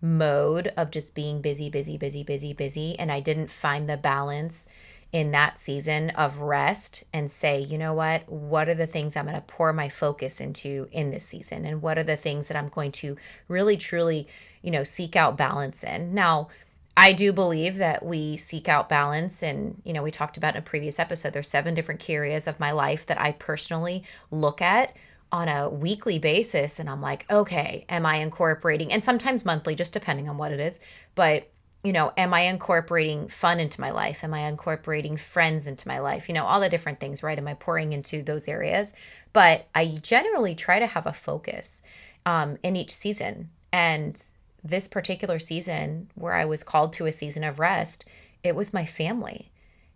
mode 0.00 0.72
of 0.76 0.90
just 0.90 1.14
being 1.14 1.40
busy 1.40 1.70
busy 1.70 1.96
busy 1.96 2.22
busy 2.22 2.52
busy 2.52 2.98
and 2.98 3.10
i 3.10 3.20
didn't 3.20 3.50
find 3.50 3.88
the 3.88 3.96
balance 3.96 4.66
in 5.14 5.30
that 5.30 5.56
season 5.60 6.10
of 6.10 6.40
rest 6.40 7.04
and 7.12 7.30
say, 7.30 7.60
you 7.60 7.78
know 7.78 7.94
what? 7.94 8.28
What 8.28 8.68
are 8.68 8.74
the 8.74 8.88
things 8.88 9.16
I'm 9.16 9.26
going 9.26 9.36
to 9.36 9.42
pour 9.42 9.72
my 9.72 9.88
focus 9.88 10.40
into 10.40 10.88
in 10.90 11.10
this 11.10 11.24
season? 11.24 11.64
And 11.64 11.80
what 11.80 11.98
are 11.98 12.02
the 12.02 12.16
things 12.16 12.48
that 12.48 12.56
I'm 12.56 12.66
going 12.66 12.90
to 12.92 13.16
really, 13.46 13.76
truly, 13.76 14.26
you 14.60 14.72
know, 14.72 14.82
seek 14.82 15.14
out 15.14 15.36
balance 15.36 15.84
in? 15.84 16.14
Now, 16.14 16.48
I 16.96 17.12
do 17.12 17.32
believe 17.32 17.76
that 17.76 18.04
we 18.04 18.36
seek 18.36 18.68
out 18.68 18.88
balance. 18.88 19.44
And, 19.44 19.80
you 19.84 19.92
know, 19.92 20.02
we 20.02 20.10
talked 20.10 20.36
about 20.36 20.56
in 20.56 20.58
a 20.58 20.62
previous 20.62 20.98
episode, 20.98 21.32
there's 21.32 21.48
seven 21.48 21.74
different 21.74 22.00
key 22.00 22.14
areas 22.14 22.48
of 22.48 22.58
my 22.58 22.72
life 22.72 23.06
that 23.06 23.20
I 23.20 23.32
personally 23.32 24.02
look 24.32 24.60
at 24.60 24.96
on 25.34 25.48
a 25.48 25.68
weekly 25.68 26.20
basis. 26.20 26.78
And 26.78 26.88
I'm 26.88 27.02
like, 27.02 27.26
okay, 27.28 27.84
am 27.88 28.06
I 28.06 28.18
incorporating, 28.18 28.92
and 28.92 29.02
sometimes 29.02 29.44
monthly, 29.44 29.74
just 29.74 29.92
depending 29.92 30.28
on 30.28 30.38
what 30.38 30.52
it 30.52 30.60
is. 30.60 30.78
But 31.16 31.50
you 31.82 31.92
know, 31.92 32.12
am 32.16 32.32
I 32.32 32.42
incorporating 32.42 33.28
fun 33.28 33.60
into 33.60 33.80
my 33.80 33.90
life? 33.90 34.24
Am 34.24 34.32
I 34.32 34.48
incorporating 34.48 35.18
friends 35.18 35.66
into 35.66 35.86
my 35.86 35.98
life? 35.98 36.28
You 36.28 36.34
know, 36.34 36.44
all 36.44 36.60
the 36.60 36.70
different 36.70 36.98
things, 36.98 37.22
right? 37.22 37.36
Am 37.36 37.46
I 37.46 37.52
pouring 37.54 37.92
into 37.92 38.22
those 38.22 38.48
areas? 38.48 38.94
But 39.34 39.66
I 39.74 39.98
generally 40.00 40.54
try 40.54 40.78
to 40.78 40.86
have 40.86 41.04
a 41.04 41.12
focus 41.12 41.82
um, 42.24 42.56
in 42.62 42.74
each 42.74 42.90
season. 42.90 43.50
And 43.70 44.18
this 44.62 44.88
particular 44.88 45.38
season, 45.38 46.10
where 46.14 46.32
I 46.32 46.46
was 46.46 46.62
called 46.62 46.94
to 46.94 47.04
a 47.04 47.12
season 47.12 47.44
of 47.44 47.58
rest, 47.58 48.06
it 48.42 48.56
was 48.56 48.72
my 48.72 48.86
family. 48.86 49.50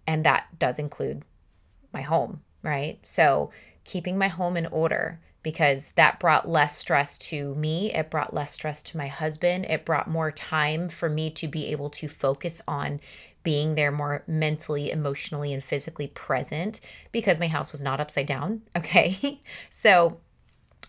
And 0.06 0.24
that 0.24 0.58
does 0.58 0.78
include 0.78 1.22
my 1.94 2.02
home, 2.02 2.42
right? 2.62 2.98
So 3.02 3.50
keeping 3.84 4.18
my 4.18 4.28
home 4.28 4.58
in 4.58 4.66
order, 4.66 5.20
because 5.42 5.92
that 5.92 6.20
brought 6.20 6.48
less 6.48 6.76
stress 6.76 7.16
to 7.18 7.54
me. 7.54 7.92
It 7.94 8.10
brought 8.10 8.34
less 8.34 8.52
stress 8.52 8.82
to 8.84 8.96
my 8.96 9.06
husband. 9.06 9.66
It 9.66 9.84
brought 9.84 10.08
more 10.08 10.30
time 10.30 10.88
for 10.88 11.08
me 11.08 11.30
to 11.30 11.48
be 11.48 11.66
able 11.68 11.90
to 11.90 12.08
focus 12.08 12.60
on 12.66 13.00
being 13.42 13.76
there 13.76 13.92
more 13.92 14.24
mentally, 14.26 14.90
emotionally, 14.90 15.52
and 15.52 15.62
physically 15.62 16.08
present 16.08 16.80
because 17.12 17.38
my 17.38 17.46
house 17.46 17.72
was 17.72 17.82
not 17.82 18.00
upside 18.00 18.26
down. 18.26 18.62
Okay. 18.76 19.40
so 19.70 20.18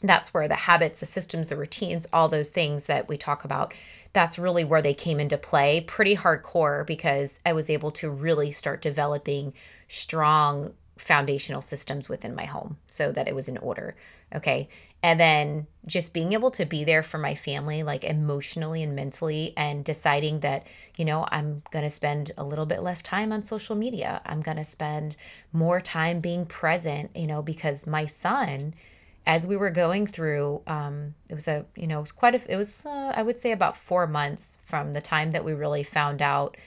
that's 0.01 0.33
where 0.33 0.47
the 0.47 0.55
habits, 0.55 1.00
the 1.00 1.05
systems, 1.05 1.47
the 1.47 1.57
routines, 1.57 2.07
all 2.12 2.29
those 2.29 2.50
things 2.50 2.85
that 2.85 3.07
we 3.07 3.17
talk 3.17 3.43
about, 3.43 3.73
that's 4.13 4.39
really 4.39 4.63
where 4.63 4.81
they 4.81 4.93
came 4.93 5.19
into 5.19 5.38
play 5.38 5.81
pretty 5.81 6.15
hardcore 6.15 6.85
because 6.85 7.39
I 7.45 7.53
was 7.53 7.69
able 7.69 7.91
to 7.91 8.09
really 8.09 8.51
start 8.51 8.81
developing 8.81 9.53
strong 9.88 10.73
foundational 10.97 11.62
systems 11.62 12.09
within 12.09 12.35
my 12.35 12.45
home 12.45 12.77
so 12.88 13.12
that 13.12 13.27
it 13.27 13.35
was 13.35 13.47
in 13.47 13.57
order. 13.57 13.95
Okay. 14.36 14.69
And 15.01 15.19
then 15.19 15.67
just 15.86 16.13
being 16.13 16.33
able 16.33 16.51
to 16.51 16.65
be 16.65 16.83
there 16.83 17.03
for 17.03 17.17
my 17.17 17.33
family, 17.33 17.83
like 17.83 18.03
emotionally 18.03 18.83
and 18.83 18.95
mentally, 18.95 19.53
and 19.55 19.83
deciding 19.83 20.41
that, 20.41 20.67
you 20.98 21.05
know, 21.05 21.25
I'm 21.31 21.63
going 21.71 21.83
to 21.83 21.89
spend 21.89 22.31
a 22.38 22.43
little 22.43 22.65
bit 22.65 22.81
less 22.81 23.01
time 23.01 23.31
on 23.31 23.41
social 23.41 23.75
media. 23.75 24.21
I'm 24.25 24.41
going 24.41 24.57
to 24.57 24.65
spend 24.65 25.15
more 25.53 25.79
time 25.79 26.19
being 26.19 26.45
present, 26.45 27.15
you 27.15 27.27
know, 27.27 27.41
because 27.41 27.88
my 27.88 28.05
son, 28.05 28.74
as 29.25 29.48
we 29.48 29.55
were 29.55 29.71
going 29.71 30.05
through, 30.05 30.62
um, 30.67 31.15
it 31.29 31.33
was 31.33 31.48
a, 31.48 31.65
you 31.77 31.88
know, 31.88 32.00
it 32.00 32.01
was 32.01 32.12
quite 32.12 32.36
a, 32.36 32.51
it 32.51 32.57
was, 32.57 32.86
uh, 32.86 33.13
I 33.15 33.24
would 33.24 33.38
say 33.38 33.51
about 33.53 33.77
four 33.77 34.05
months 34.05 34.59
from 34.65 34.91
the 34.91 35.01
time 35.01 35.31
that 35.31 35.45
we 35.45 35.53
really 35.53 35.83
found 35.83 36.21
out 36.21 36.57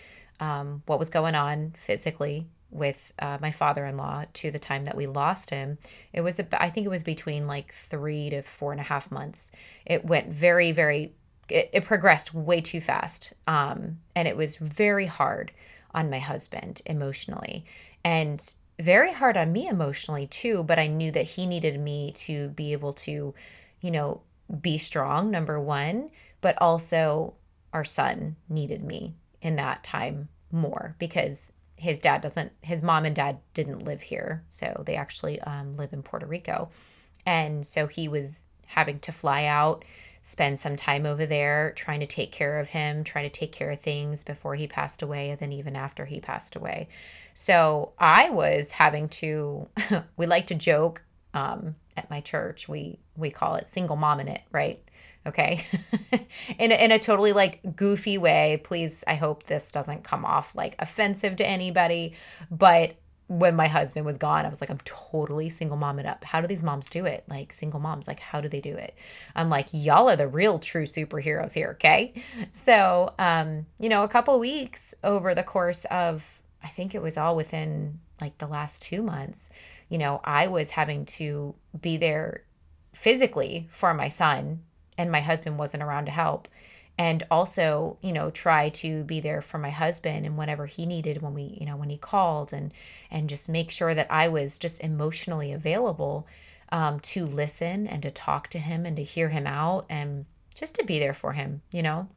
um, 0.40 0.82
what 0.86 0.98
was 0.98 1.10
going 1.10 1.34
on 1.34 1.74
physically 1.76 2.46
with 2.72 3.12
uh, 3.18 3.38
my 3.40 3.50
father-in-law 3.50 4.24
to 4.32 4.50
the 4.50 4.58
time 4.58 4.84
that 4.86 4.96
we 4.96 5.06
lost 5.06 5.50
him 5.50 5.78
it 6.12 6.22
was 6.22 6.40
i 6.58 6.70
think 6.70 6.86
it 6.86 6.90
was 6.90 7.02
between 7.02 7.46
like 7.46 7.72
three 7.72 8.30
to 8.30 8.42
four 8.42 8.72
and 8.72 8.80
a 8.80 8.84
half 8.84 9.10
months. 9.10 9.52
It 9.86 10.04
went 10.04 10.32
very 10.32 10.72
very 10.72 11.12
it, 11.48 11.70
it 11.72 11.84
progressed 11.84 12.34
way 12.34 12.60
too 12.60 12.80
fast 12.80 13.32
um, 13.46 13.98
and 14.16 14.26
it 14.26 14.36
was 14.36 14.56
very 14.56 15.06
hard 15.06 15.52
on 15.94 16.10
my 16.10 16.18
husband 16.18 16.80
emotionally 16.86 17.64
and 18.04 18.54
very 18.80 19.12
hard 19.12 19.36
on 19.36 19.52
me 19.52 19.68
emotionally 19.68 20.26
too 20.26 20.64
but 20.64 20.78
i 20.78 20.86
knew 20.86 21.10
that 21.12 21.22
he 21.24 21.46
needed 21.46 21.78
me 21.78 22.10
to 22.12 22.48
be 22.50 22.72
able 22.72 22.92
to 22.92 23.34
you 23.80 23.90
know 23.90 24.22
be 24.60 24.78
strong 24.78 25.30
number 25.30 25.60
one 25.60 26.10
but 26.40 26.60
also 26.60 27.34
our 27.72 27.84
son 27.84 28.36
needed 28.48 28.82
me 28.82 29.14
in 29.42 29.56
that 29.56 29.84
time 29.84 30.28
more 30.50 30.96
because 30.98 31.52
his 31.82 31.98
dad 31.98 32.20
doesn't 32.20 32.52
his 32.62 32.82
mom 32.82 33.04
and 33.04 33.16
dad 33.16 33.38
didn't 33.54 33.84
live 33.84 34.02
here 34.02 34.42
so 34.48 34.82
they 34.86 34.94
actually 34.94 35.40
um, 35.42 35.76
live 35.76 35.92
in 35.92 36.02
puerto 36.02 36.26
rico 36.26 36.70
and 37.26 37.66
so 37.66 37.86
he 37.86 38.08
was 38.08 38.44
having 38.66 38.98
to 39.00 39.12
fly 39.12 39.44
out 39.44 39.84
spend 40.22 40.58
some 40.58 40.76
time 40.76 41.04
over 41.04 41.26
there 41.26 41.72
trying 41.74 41.98
to 41.98 42.06
take 42.06 42.30
care 42.30 42.60
of 42.60 42.68
him, 42.68 43.02
trying 43.02 43.28
to 43.28 43.38
take 43.38 43.50
care 43.50 43.72
of 43.72 43.80
things 43.80 44.22
before 44.22 44.54
he 44.54 44.68
passed 44.68 45.02
away 45.02 45.30
and 45.30 45.40
then 45.40 45.52
even 45.52 45.74
after 45.74 46.06
he 46.06 46.20
passed 46.20 46.54
away. 46.54 46.88
So 47.34 47.92
I 47.98 48.30
was 48.30 48.70
having 48.70 49.08
to, 49.08 49.68
we 50.16 50.26
like 50.26 50.46
to 50.46 50.54
joke 50.54 51.02
um, 51.34 51.74
at 51.96 52.08
my 52.08 52.20
church. 52.20 52.68
We 52.68 52.98
we 53.16 53.30
call 53.30 53.56
it 53.56 53.68
single 53.68 53.96
mom 53.96 54.20
in 54.20 54.28
it, 54.28 54.42
right? 54.52 54.82
Okay. 55.26 55.64
in, 56.58 56.72
a, 56.72 56.84
in 56.84 56.92
a 56.92 56.98
totally 56.98 57.32
like 57.32 57.76
goofy 57.76 58.18
way. 58.18 58.60
Please, 58.64 59.04
I 59.06 59.14
hope 59.14 59.44
this 59.44 59.70
doesn't 59.70 60.04
come 60.04 60.24
off 60.24 60.54
like 60.54 60.74
offensive 60.78 61.36
to 61.36 61.46
anybody. 61.46 62.14
But 62.50 62.96
when 63.38 63.56
my 63.56 63.66
husband 63.66 64.04
was 64.04 64.18
gone, 64.18 64.44
I 64.44 64.48
was 64.48 64.60
like, 64.60 64.70
I'm 64.70 64.80
totally 64.84 65.48
single 65.48 65.76
mom 65.76 65.98
it 65.98 66.06
up. 66.06 66.22
How 66.24 66.40
do 66.40 66.46
these 66.46 66.62
moms 66.62 66.88
do 66.88 67.06
it? 67.06 67.24
Like 67.28 67.52
single 67.52 67.80
moms, 67.80 68.06
like 68.06 68.20
how 68.20 68.40
do 68.40 68.48
they 68.48 68.60
do 68.60 68.76
it? 68.76 68.94
I'm 69.34 69.48
like, 69.48 69.68
y'all 69.72 70.10
are 70.10 70.16
the 70.16 70.28
real 70.28 70.58
true 70.58 70.84
superheroes 70.84 71.54
here, 71.54 71.70
okay? 71.72 72.12
So, 72.52 73.14
um, 73.18 73.66
you 73.78 73.88
know, 73.88 74.02
a 74.02 74.08
couple 74.08 74.38
weeks 74.38 74.94
over 75.02 75.34
the 75.34 75.42
course 75.42 75.84
of, 75.86 76.42
I 76.62 76.68
think 76.68 76.94
it 76.94 77.02
was 77.02 77.16
all 77.16 77.34
within 77.34 78.00
like 78.20 78.38
the 78.38 78.46
last 78.46 78.82
two 78.82 79.02
months, 79.02 79.50
you 79.88 79.98
know, 79.98 80.20
I 80.24 80.48
was 80.48 80.70
having 80.70 81.06
to 81.06 81.54
be 81.80 81.96
there 81.96 82.44
physically 82.92 83.66
for 83.70 83.94
my 83.94 84.08
son, 84.08 84.60
and 85.02 85.12
my 85.12 85.20
husband 85.20 85.58
wasn't 85.58 85.82
around 85.82 86.06
to 86.06 86.12
help. 86.12 86.48
And 86.98 87.22
also 87.30 87.98
you 88.02 88.12
know 88.12 88.30
try 88.30 88.68
to 88.68 89.02
be 89.04 89.20
there 89.20 89.40
for 89.40 89.58
my 89.58 89.70
husband 89.70 90.26
and 90.26 90.36
whatever 90.36 90.66
he 90.66 90.86
needed 90.86 91.22
when 91.22 91.34
we 91.34 91.56
you 91.58 91.66
know 91.66 91.76
when 91.76 91.88
he 91.90 91.96
called 91.96 92.52
and 92.52 92.72
and 93.10 93.30
just 93.30 93.48
make 93.48 93.70
sure 93.70 93.94
that 93.94 94.06
i 94.10 94.28
was 94.28 94.58
just 94.58 94.80
emotionally 94.82 95.52
available 95.52 96.26
um, 96.70 97.00
to 97.00 97.24
listen 97.24 97.86
and 97.86 98.02
to 98.02 98.10
talk 98.10 98.48
to 98.48 98.58
him 98.58 98.84
and 98.84 98.96
to 98.96 99.02
hear 99.02 99.30
him 99.30 99.46
out 99.46 99.86
and 99.88 100.26
just 100.54 100.74
to 100.74 100.84
be 100.84 100.98
there 100.98 101.14
for 101.14 101.32
him 101.32 101.62
you 101.72 101.82
know? 101.82 102.08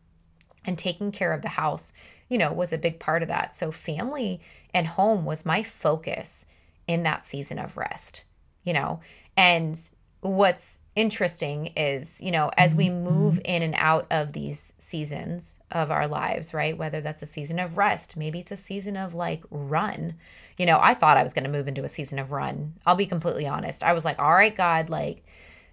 And 0.67 0.77
taking 0.77 1.11
care 1.11 1.31
of 1.31 1.41
the 1.41 1.49
house 1.49 1.93
you 2.27 2.37
know 2.37 2.51
was 2.51 2.73
a 2.73 2.77
big 2.77 2.99
part 2.99 3.21
of 3.21 3.29
that. 3.29 3.53
So 3.53 3.71
family 3.71 4.41
and 4.73 4.87
home 4.87 5.23
was 5.23 5.45
my 5.45 5.63
focus 5.63 6.45
in 6.85 7.03
that 7.03 7.25
season 7.25 7.59
of 7.59 7.77
rest 7.77 8.25
you 8.65 8.73
know? 8.73 8.99
And 9.37 9.79
what's 10.29 10.79
interesting 10.95 11.67
is, 11.75 12.21
you 12.21 12.31
know, 12.31 12.51
as 12.57 12.73
we 12.73 12.87
mm-hmm. 12.87 13.03
move 13.03 13.39
in 13.43 13.61
and 13.61 13.75
out 13.77 14.07
of 14.09 14.33
these 14.33 14.73
seasons 14.79 15.59
of 15.71 15.91
our 15.91 16.07
lives, 16.07 16.53
right? 16.53 16.77
Whether 16.77 17.01
that's 17.01 17.21
a 17.21 17.27
season 17.27 17.59
of 17.59 17.77
rest, 17.77 18.17
maybe 18.17 18.39
it's 18.39 18.51
a 18.51 18.57
season 18.57 18.95
of 18.97 19.13
like 19.13 19.43
run. 19.49 20.15
You 20.57 20.65
know, 20.65 20.79
I 20.81 20.93
thought 20.93 21.17
I 21.17 21.23
was 21.23 21.33
going 21.33 21.43
to 21.43 21.49
move 21.49 21.67
into 21.67 21.83
a 21.83 21.89
season 21.89 22.17
of 22.17 22.31
run. 22.31 22.73
I'll 22.85 22.95
be 22.95 23.05
completely 23.05 23.45
honest. 23.45 23.83
I 23.83 23.93
was 23.93 24.05
like, 24.05 24.19
all 24.19 24.31
right, 24.31 24.55
God, 24.55 24.89
like, 24.89 25.25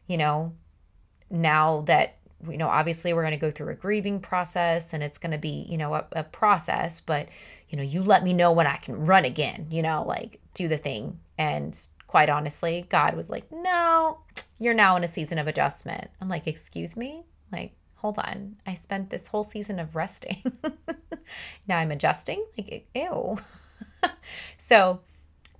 you 0.08 0.16
know, 0.16 0.54
now 1.30 1.82
that, 1.82 2.16
you 2.48 2.58
know, 2.58 2.68
obviously 2.68 3.12
we're 3.12 3.22
going 3.22 3.30
to 3.30 3.38
go 3.38 3.52
through 3.52 3.68
a 3.68 3.74
grieving 3.74 4.18
process 4.18 4.92
and 4.92 5.02
it's 5.02 5.18
going 5.18 5.30
to 5.32 5.38
be, 5.38 5.66
you 5.68 5.78
know, 5.78 5.94
a, 5.94 6.06
a 6.12 6.24
process, 6.24 7.00
but, 7.00 7.28
you 7.68 7.76
know, 7.76 7.84
you 7.84 8.02
let 8.02 8.24
me 8.24 8.32
know 8.32 8.50
when 8.50 8.66
I 8.66 8.76
can 8.76 9.06
run 9.06 9.24
again, 9.24 9.68
you 9.70 9.82
know, 9.82 10.04
like 10.04 10.40
do 10.54 10.66
the 10.66 10.76
thing. 10.76 11.20
And 11.38 11.80
quite 12.12 12.28
honestly, 12.28 12.84
God 12.90 13.16
was 13.16 13.30
like, 13.30 13.50
no, 13.50 14.18
you're 14.58 14.74
now 14.74 14.96
in 14.96 15.02
a 15.02 15.08
season 15.08 15.38
of 15.38 15.46
adjustment. 15.46 16.10
I'm 16.20 16.28
like, 16.28 16.46
excuse 16.46 16.94
me? 16.94 17.24
Like, 17.50 17.72
hold 17.94 18.18
on. 18.18 18.56
I 18.66 18.74
spent 18.74 19.08
this 19.08 19.28
whole 19.28 19.42
season 19.42 19.78
of 19.78 19.96
resting. 19.96 20.42
now 21.66 21.78
I'm 21.78 21.90
adjusting? 21.90 22.44
Like, 22.58 22.86
ew. 22.94 23.38
so, 24.58 25.00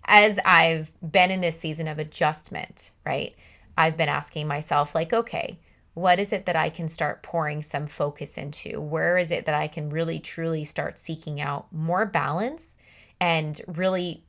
as 0.04 0.38
I've 0.44 0.92
been 1.00 1.30
in 1.30 1.40
this 1.40 1.58
season 1.58 1.88
of 1.88 1.98
adjustment, 1.98 2.90
right? 3.06 3.34
I've 3.78 3.96
been 3.96 4.10
asking 4.10 4.46
myself, 4.46 4.94
like, 4.94 5.14
okay, 5.14 5.58
what 5.94 6.20
is 6.20 6.34
it 6.34 6.44
that 6.44 6.56
I 6.56 6.68
can 6.68 6.86
start 6.86 7.22
pouring 7.22 7.62
some 7.62 7.86
focus 7.86 8.36
into? 8.36 8.78
Where 8.78 9.16
is 9.16 9.30
it 9.30 9.46
that 9.46 9.54
I 9.54 9.68
can 9.68 9.88
really 9.88 10.18
truly 10.18 10.66
start 10.66 10.98
seeking 10.98 11.40
out 11.40 11.72
more 11.72 12.04
balance 12.04 12.76
and 13.18 13.58
really 13.66 14.22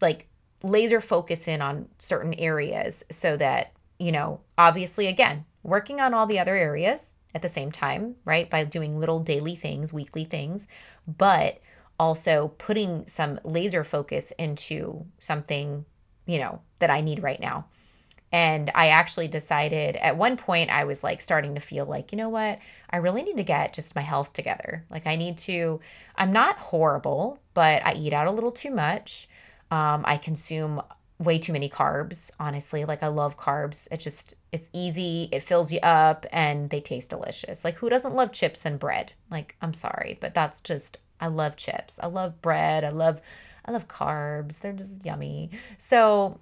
like 0.00 0.26
laser 0.62 1.00
focus 1.00 1.48
in 1.48 1.62
on 1.62 1.88
certain 1.98 2.34
areas 2.34 3.04
so 3.10 3.36
that, 3.36 3.72
you 3.98 4.12
know, 4.12 4.40
obviously, 4.56 5.06
again, 5.06 5.44
working 5.62 6.00
on 6.00 6.14
all 6.14 6.26
the 6.26 6.38
other 6.38 6.54
areas 6.56 7.14
at 7.34 7.42
the 7.42 7.48
same 7.48 7.70
time, 7.70 8.16
right? 8.24 8.48
By 8.48 8.64
doing 8.64 8.98
little 8.98 9.20
daily 9.20 9.54
things, 9.54 9.92
weekly 9.92 10.24
things, 10.24 10.66
but 11.06 11.60
also 11.98 12.52
putting 12.58 13.06
some 13.06 13.38
laser 13.44 13.84
focus 13.84 14.32
into 14.32 15.04
something, 15.18 15.84
you 16.26 16.38
know, 16.38 16.60
that 16.78 16.90
I 16.90 17.00
need 17.00 17.22
right 17.22 17.40
now. 17.40 17.66
And 18.30 18.70
I 18.74 18.88
actually 18.88 19.28
decided 19.28 19.96
at 19.96 20.18
one 20.18 20.36
point, 20.36 20.70
I 20.70 20.84
was 20.84 21.02
like 21.02 21.20
starting 21.20 21.54
to 21.54 21.60
feel 21.60 21.86
like, 21.86 22.12
you 22.12 22.18
know 22.18 22.28
what? 22.28 22.58
I 22.90 22.98
really 22.98 23.22
need 23.22 23.38
to 23.38 23.44
get 23.44 23.72
just 23.72 23.96
my 23.96 24.02
health 24.02 24.32
together. 24.32 24.84
Like, 24.90 25.06
I 25.06 25.16
need 25.16 25.38
to, 25.38 25.80
I'm 26.16 26.32
not 26.32 26.58
horrible, 26.58 27.40
but 27.54 27.84
I 27.86 27.94
eat 27.94 28.12
out 28.12 28.26
a 28.26 28.32
little 28.32 28.52
too 28.52 28.70
much. 28.70 29.28
Um, 29.70 30.02
I 30.06 30.16
consume 30.16 30.82
way 31.18 31.38
too 31.38 31.52
many 31.52 31.68
carbs, 31.68 32.30
honestly. 32.38 32.84
Like 32.84 33.02
I 33.02 33.08
love 33.08 33.38
carbs. 33.38 33.88
It 33.90 34.00
just 34.00 34.34
it's 34.52 34.70
easy, 34.72 35.28
it 35.32 35.42
fills 35.42 35.72
you 35.72 35.80
up 35.82 36.26
and 36.32 36.70
they 36.70 36.80
taste 36.80 37.10
delicious. 37.10 37.64
Like 37.64 37.76
who 37.76 37.88
doesn't 37.88 38.14
love 38.14 38.32
chips 38.32 38.64
and 38.64 38.78
bread? 38.78 39.12
Like 39.30 39.56
I'm 39.60 39.74
sorry, 39.74 40.18
but 40.20 40.34
that's 40.34 40.60
just 40.60 40.98
I 41.20 41.26
love 41.26 41.56
chips. 41.56 41.98
I 42.02 42.06
love 42.06 42.40
bread. 42.40 42.84
I 42.84 42.90
love 42.90 43.20
I 43.64 43.72
love 43.72 43.88
carbs. 43.88 44.60
They're 44.60 44.72
just 44.72 45.04
yummy. 45.04 45.50
So 45.76 46.40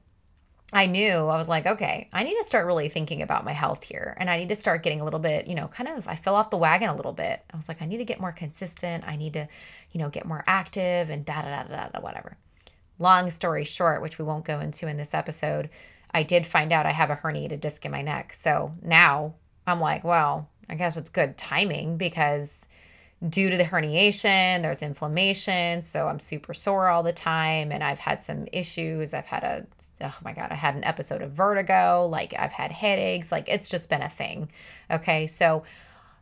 I 0.73 0.87
knew 0.87 1.13
I 1.13 1.37
was 1.37 1.49
like, 1.49 1.65
okay, 1.65 2.09
I 2.13 2.25
need 2.25 2.37
to 2.37 2.45
start 2.45 2.67
really 2.67 2.89
thinking 2.89 3.23
about 3.23 3.45
my 3.45 3.53
health 3.53 3.85
here. 3.85 4.17
And 4.19 4.29
I 4.29 4.37
need 4.37 4.49
to 4.49 4.57
start 4.57 4.83
getting 4.83 5.01
a 5.01 5.05
little 5.05 5.21
bit, 5.21 5.47
you 5.47 5.55
know, 5.55 5.69
kind 5.69 5.89
of, 5.89 6.09
I 6.09 6.17
fell 6.17 6.35
off 6.35 6.51
the 6.51 6.57
wagon 6.57 6.89
a 6.89 6.95
little 6.95 7.13
bit. 7.13 7.41
I 7.53 7.57
was 7.57 7.69
like, 7.69 7.83
I 7.83 7.87
need 7.87 7.99
to 7.99 8.05
get 8.05 8.21
more 8.21 8.33
consistent. 8.33 9.05
I 9.07 9.15
need 9.15 9.35
to, 9.35 9.47
you 9.93 10.01
know, 10.01 10.09
get 10.09 10.27
more 10.27 10.43
active 10.49 11.09
and 11.09 11.25
da 11.25 11.43
da 11.43 11.63
da 11.63 11.69
da 11.69 11.89
da, 11.91 12.01
whatever. 12.01 12.37
Long 12.99 13.31
story 13.31 13.65
short, 13.65 14.03
which 14.03 14.19
we 14.19 14.25
won't 14.25 14.45
go 14.45 14.61
into 14.61 14.89
in 14.89 14.97
this 14.97 15.15
episode, 15.15 15.69
I 16.13 16.23
did 16.23 16.47
find 16.47 16.73
out 16.73 16.87
I 16.87 16.93
have 16.93 17.11
a 17.11 17.17
herniated 17.17 17.61
disc 17.61 17.85
in 17.85 17.93
my 17.93 18.03
neck. 18.03 18.33
So 18.33 18.75
now 18.83 19.35
I'm 19.67 19.81
like, 19.81 20.05
well, 20.05 20.49
I 20.69 20.75
guess 20.75 20.97
it's 20.97 21.11
good 21.11 21.37
timing 21.37 21.97
because 21.97 22.69
due 23.29 23.51
to 23.51 23.57
the 23.57 23.65
herniation, 23.65 24.63
there's 24.63 24.83
inflammation. 24.83 25.83
So 25.83 26.09
I'm 26.09 26.21
super 26.21 26.55
sore 26.55 26.89
all 26.89 27.03
the 27.03 27.13
time. 27.13 27.73
And 27.73 27.83
I've 27.83 27.99
had 27.99 28.23
some 28.23 28.47
issues. 28.53 29.15
I've 29.15 29.27
had 29.27 29.43
a, 29.43 29.67
oh 30.03 30.17
my 30.25 30.33
God, 30.33 30.53
I 30.53 30.55
had 30.55 30.75
an 30.75 30.85
episode 30.85 31.23
of 31.23 31.33
vertigo. 31.33 32.07
Like 32.11 32.35
I've 32.39 32.53
had 32.53 32.73
headaches. 32.73 33.33
Like 33.33 33.49
it's 33.49 33.69
just 33.69 33.89
been 33.89 34.03
a 34.03 34.09
thing. 34.09 34.51
Okay. 34.91 35.27
So 35.27 35.65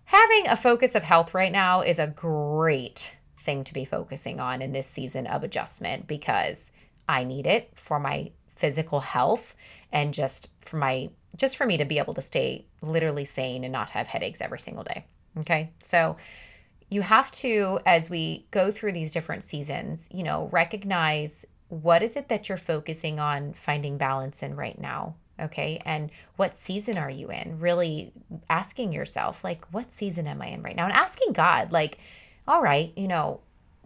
having 0.05 0.49
a 0.49 0.57
focus 0.57 0.95
of 0.95 1.03
health 1.03 1.35
right 1.35 1.53
now 1.53 1.81
is 1.81 1.99
a 1.99 2.07
great 2.07 3.17
thing 3.45 3.65
to 3.65 3.75
be 3.75 3.85
focusing 3.85 4.41
on 4.41 4.63
in 4.63 4.73
this 4.73 4.87
season 4.87 5.27
of 5.27 5.45
adjustment 5.45 6.07
because 6.07 6.73
I 7.09 7.25
need 7.25 7.47
it 7.47 7.71
for 7.75 8.01
my 8.01 8.31
physical 8.57 9.01
health 9.01 9.55
and 9.93 10.15
just 10.15 10.53
for 10.61 10.77
my 10.77 11.11
just 11.37 11.57
for 11.57 11.67
me 11.67 11.77
to 11.77 11.85
be 11.85 11.99
able 11.99 12.15
to 12.15 12.23
stay 12.23 12.65
literally 12.81 13.25
sane 13.25 13.65
and 13.65 13.73
not 13.73 13.91
have 13.91 14.07
headaches 14.07 14.41
every 14.41 14.61
single 14.61 14.85
day. 14.85 15.05
Okay? 15.39 15.73
So 15.81 16.17
you 16.91 17.03
have 17.03 17.31
to 17.33 17.81
as 17.87 18.09
we 18.09 18.47
go 18.51 18.71
through 18.71 18.93
these 18.93 19.13
different 19.13 19.43
seasons, 19.43 20.09
you 20.13 20.23
know, 20.23 20.49
recognize 20.53 21.45
what 21.69 22.03
is 22.03 22.17
it 22.17 22.29
that 22.29 22.49
you're 22.49 22.59
focusing 22.59 23.19
on 23.19 23.53
finding 23.53 23.99
balance 23.99 24.43
in 24.43 24.55
right 24.55 24.79
now? 24.79 25.17
Okay. 25.41 25.81
And 25.85 26.11
what 26.37 26.57
season 26.57 26.97
are 26.97 27.11
you 27.11 27.31
in? 27.31 27.59
Really 27.59 28.13
asking 28.49 28.93
yourself, 28.93 29.43
like, 29.43 29.65
what 29.73 29.91
season 29.91 30.29
am 30.29 30.41
I 30.41 30.47
in 30.47 30.63
right 30.63 30.77
now? 30.77 30.85
And 30.85 30.93
asking 30.93 31.33
God, 31.33 31.73
like, 31.73 31.99
all 32.47 32.63
right, 32.63 32.93
you 32.97 33.09
know, 33.09 33.41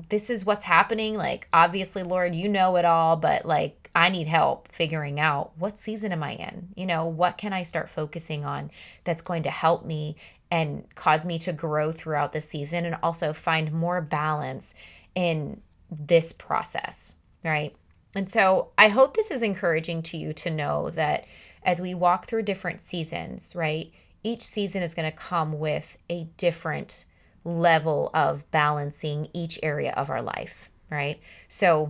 this 0.09 0.31
is 0.31 0.45
what's 0.45 0.65
happening. 0.65 1.15
Like, 1.15 1.49
obviously, 1.53 2.03
Lord, 2.03 2.35
you 2.35 2.49
know 2.49 2.77
it 2.77 2.85
all, 2.85 3.17
but 3.17 3.47
like, 3.47 3.91
I 3.95 4.11
need 4.11 4.29
help 4.29 4.69
figuring 4.71 5.19
out 5.19 5.53
what 5.59 5.79
season 5.79 6.13
am 6.13 6.23
I 6.23 6.35
in? 6.35 6.69
You 6.77 6.87
know, 6.87 7.07
what 7.07 7.39
can 7.39 7.53
I 7.53 7.63
start 7.63 7.89
focusing 7.89 8.45
on 8.45 8.71
that's 9.05 9.23
going 9.23 9.43
to 9.45 9.51
help 9.51 9.85
me 9.85 10.17
and 10.51 10.85
cause 10.95 11.27
me 11.27 11.39
to 11.41 11.53
grow 11.53 11.93
throughout 11.93 12.33
the 12.33 12.41
season 12.41 12.85
and 12.85 12.97
also 13.03 13.33
find 13.33 13.73
more 13.73 14.01
balance 14.01 14.75
in 15.15 15.61
this 15.91 16.33
process, 16.33 17.17
right? 17.45 17.75
And 18.15 18.31
so 18.31 18.69
I 18.79 18.89
hope 18.89 19.15
this 19.15 19.31
is 19.31 19.43
encouraging 19.43 20.03
to 20.05 20.17
you 20.17 20.33
to 20.35 20.51
know 20.51 20.91
that 20.91 21.27
as 21.63 21.83
we 21.83 21.95
walk 21.95 22.27
through 22.27 22.43
different 22.43 22.81
seasons, 22.81 23.55
right? 23.55 23.91
Each 24.23 24.43
season 24.43 24.83
is 24.83 24.95
going 24.95 25.11
to 25.11 25.17
come 25.17 25.59
with 25.59 25.99
a 26.09 26.29
different 26.37 27.05
level 27.49 28.11
of 28.15 28.49
balancing 28.51 29.29
each 29.33 29.59
area 29.63 29.93
of 29.97 30.11
our 30.11 30.23
life, 30.23 30.71
right? 30.91 31.21
So, 31.49 31.89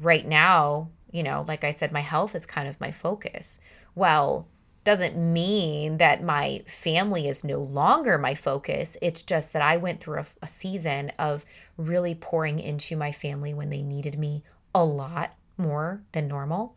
right 0.00 0.26
now, 0.26 0.88
you 1.10 1.22
know, 1.22 1.44
like 1.46 1.64
I 1.64 1.70
said, 1.70 1.92
my 1.92 2.00
health 2.00 2.34
is 2.34 2.46
kind 2.46 2.68
of 2.68 2.80
my 2.80 2.90
focus. 2.90 3.60
Well, 3.94 4.46
doesn't 4.84 5.16
mean 5.16 5.98
that 5.98 6.22
my 6.22 6.62
family 6.66 7.28
is 7.28 7.42
no 7.42 7.58
longer 7.60 8.18
my 8.18 8.34
focus. 8.34 8.96
It's 9.02 9.22
just 9.22 9.52
that 9.52 9.62
I 9.62 9.76
went 9.76 10.00
through 10.00 10.20
a, 10.20 10.26
a, 10.42 10.46
season 10.46 11.10
of 11.18 11.44
really 11.76 12.14
pouring 12.14 12.60
into 12.60 12.96
my 12.96 13.10
family 13.10 13.52
when 13.52 13.68
they 13.68 13.82
needed 13.82 14.16
me 14.16 14.44
a 14.72 14.84
lot 14.84 15.34
more 15.58 16.02
than 16.12 16.28
normal. 16.28 16.76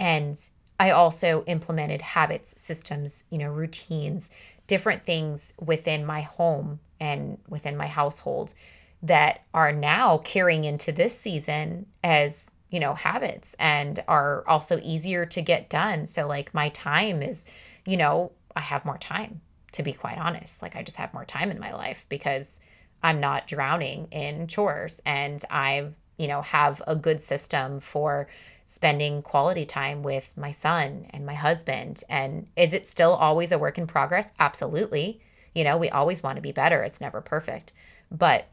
And 0.00 0.36
I 0.80 0.90
also 0.90 1.44
implemented 1.44 2.02
habits, 2.02 2.60
systems, 2.60 3.22
you 3.30 3.38
know, 3.38 3.50
routines 3.50 4.30
different 4.66 5.04
things 5.04 5.52
within 5.60 6.06
my 6.06 6.22
home 6.22 6.80
and 7.04 7.38
within 7.48 7.76
my 7.76 7.86
household 7.86 8.54
that 9.02 9.44
are 9.52 9.72
now 9.72 10.18
carrying 10.18 10.64
into 10.64 10.90
this 10.90 11.18
season 11.18 11.84
as 12.02 12.50
you 12.70 12.80
know 12.80 12.94
habits 12.94 13.54
and 13.58 14.02
are 14.08 14.42
also 14.48 14.80
easier 14.82 15.26
to 15.26 15.42
get 15.42 15.68
done. 15.68 16.06
So 16.06 16.26
like 16.26 16.54
my 16.54 16.70
time 16.70 17.22
is 17.22 17.46
you 17.86 17.96
know 17.96 18.32
i 18.56 18.60
have 18.60 18.84
more 18.86 18.98
time 18.98 19.40
to 19.72 19.82
be 19.82 19.92
quite 19.92 20.18
honest. 20.18 20.62
Like 20.62 20.74
i 20.76 20.82
just 20.82 20.96
have 20.96 21.14
more 21.14 21.26
time 21.26 21.50
in 21.50 21.60
my 21.60 21.72
life 21.74 22.06
because 22.08 22.60
i'm 23.02 23.20
not 23.20 23.46
drowning 23.46 24.08
in 24.10 24.46
chores 24.46 25.02
and 25.04 25.44
i 25.50 25.88
you 26.16 26.26
know 26.26 26.40
have 26.40 26.82
a 26.86 26.96
good 26.96 27.20
system 27.20 27.80
for 27.80 28.26
spending 28.64 29.20
quality 29.20 29.66
time 29.66 30.02
with 30.02 30.32
my 30.38 30.50
son 30.50 31.06
and 31.10 31.26
my 31.26 31.34
husband. 31.34 32.02
And 32.08 32.46
is 32.56 32.72
it 32.72 32.86
still 32.86 33.12
always 33.12 33.52
a 33.52 33.58
work 33.58 33.76
in 33.76 33.86
progress? 33.86 34.32
Absolutely 34.38 35.20
you 35.54 35.64
know 35.64 35.76
we 35.76 35.88
always 35.90 36.22
want 36.22 36.36
to 36.36 36.42
be 36.42 36.52
better 36.52 36.82
it's 36.82 37.00
never 37.00 37.20
perfect 37.20 37.72
but 38.10 38.48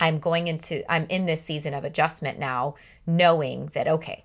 I'm 0.00 0.18
going 0.18 0.48
into, 0.48 0.90
I'm 0.90 1.06
in 1.08 1.26
this 1.26 1.42
season 1.42 1.74
of 1.74 1.84
adjustment 1.84 2.38
now, 2.38 2.74
knowing 3.06 3.66
that, 3.74 3.88
okay, 3.88 4.24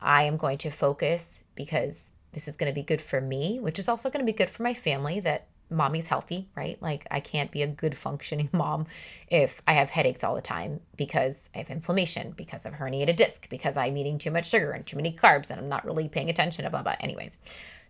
I 0.00 0.24
am 0.24 0.36
going 0.36 0.58
to 0.58 0.70
focus 0.70 1.44
because 1.54 2.12
this 2.32 2.48
is 2.48 2.56
going 2.56 2.70
to 2.70 2.74
be 2.74 2.82
good 2.82 3.02
for 3.02 3.20
me, 3.20 3.60
which 3.60 3.78
is 3.78 3.88
also 3.88 4.10
going 4.10 4.24
to 4.24 4.30
be 4.30 4.36
good 4.36 4.50
for 4.50 4.62
my 4.62 4.74
family 4.74 5.20
that 5.20 5.46
mommy's 5.68 6.08
healthy, 6.08 6.48
right? 6.56 6.80
Like 6.82 7.06
I 7.10 7.20
can't 7.20 7.50
be 7.50 7.62
a 7.62 7.66
good 7.68 7.96
functioning 7.96 8.48
mom 8.52 8.86
if 9.28 9.62
I 9.68 9.74
have 9.74 9.90
headaches 9.90 10.24
all 10.24 10.34
the 10.34 10.42
time 10.42 10.80
because 10.96 11.50
I 11.54 11.58
have 11.58 11.70
inflammation, 11.70 12.32
because 12.36 12.66
of 12.66 12.74
herniated 12.74 13.16
disc, 13.16 13.48
because 13.48 13.76
I'm 13.76 13.96
eating 13.96 14.18
too 14.18 14.32
much 14.32 14.48
sugar 14.48 14.72
and 14.72 14.84
too 14.84 14.96
many 14.96 15.12
carbs 15.12 15.50
and 15.50 15.60
I'm 15.60 15.68
not 15.68 15.84
really 15.84 16.08
paying 16.08 16.30
attention 16.30 16.64
to 16.64 16.70
blah 16.70 16.82
blah. 16.82 16.96
Anyways, 16.98 17.38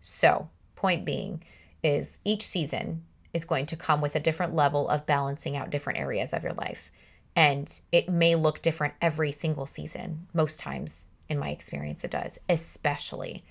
so 0.02 0.50
point 0.74 1.06
being 1.06 1.42
is 1.82 2.18
each 2.24 2.46
season 2.46 3.04
is 3.32 3.44
going 3.44 3.66
to 3.66 3.76
come 3.76 4.00
with 4.00 4.16
a 4.16 4.20
different 4.20 4.54
level 4.54 4.88
of 4.88 5.06
balancing 5.06 5.56
out 5.56 5.70
different 5.70 5.98
areas 5.98 6.32
of 6.32 6.42
your 6.42 6.54
life. 6.54 6.90
And 7.36 7.80
it 7.92 8.08
may 8.08 8.34
look 8.34 8.60
different 8.60 8.94
every 9.00 9.32
single 9.32 9.66
season. 9.66 10.26
Most 10.34 10.58
times, 10.60 11.06
in 11.28 11.38
my 11.38 11.50
experience, 11.50 12.02
it 12.04 12.10
does, 12.10 12.38
especially 12.48 13.44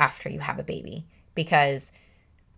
after 0.00 0.28
you 0.28 0.40
have 0.40 0.58
a 0.58 0.64
baby. 0.64 1.04
Because 1.34 1.92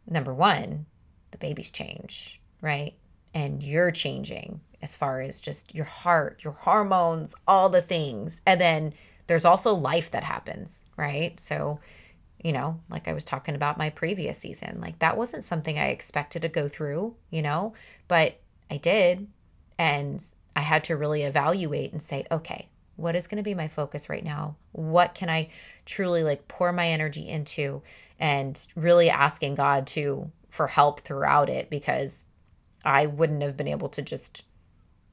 number 0.09 0.33
one, 0.33 0.87
the 1.33 1.39
babies 1.39 1.71
change, 1.71 2.41
right? 2.61 2.95
And 3.35 3.63
you're 3.63 3.91
changing 3.91 4.61
as 4.83 4.97
far 4.97 5.21
as 5.21 5.41
just 5.41 5.75
your 5.75 5.85
heart, 5.85 6.43
your 6.43 6.53
hormones, 6.53 7.35
all 7.47 7.69
the 7.69 7.83
things. 7.83 8.43
And 8.47 8.61
then 8.61 8.95
there's 9.27 9.45
also 9.45 9.73
life 9.73 10.11
that 10.13 10.25
happens, 10.25 10.85
right? 10.97 11.39
So, 11.39 11.81
you 12.43 12.53
know, 12.53 12.81
like 12.89 13.07
I 13.07 13.13
was 13.13 13.25
talking 13.25 13.55
about 13.55 13.79
my 13.79 13.91
previous 13.91 14.39
season. 14.39 14.81
Like 14.81 14.99
that 15.01 15.17
wasn't 15.17 15.45
something 15.45 15.79
I 15.79 15.89
expected 15.89 16.43
to 16.43 16.49
go 16.49 16.69
through, 16.69 17.15
you 17.31 17.43
know, 17.43 17.75
but 18.09 18.41
I 18.71 18.79
did. 18.79 19.29
And 19.79 20.25
I 20.57 20.61
had 20.61 20.85
to 20.85 20.97
really 20.97 21.23
evaluate 21.23 21.93
and 21.93 22.03
say, 22.03 22.27
okay, 22.31 22.69
what 22.97 23.17
is 23.17 23.27
going 23.27 23.39
to 23.39 23.49
be 23.49 23.55
my 23.55 23.69
focus 23.69 24.09
right 24.09 24.25
now? 24.25 24.57
What 24.73 25.15
can 25.15 25.31
I 25.31 25.49
truly 25.87 26.23
like 26.23 26.49
pour 26.49 26.73
my 26.73 26.89
energy 26.89 27.29
into? 27.29 27.83
And 28.19 28.67
really 28.77 29.09
asking 29.09 29.55
God 29.55 29.87
to 29.89 30.31
for 30.51 30.67
help 30.67 31.01
throughout 31.01 31.49
it 31.49 31.71
because 31.71 32.27
I 32.85 33.07
wouldn't 33.07 33.43
have 33.43 33.57
been 33.57 33.69
able 33.69 33.89
to 33.91 34.03
just, 34.03 34.43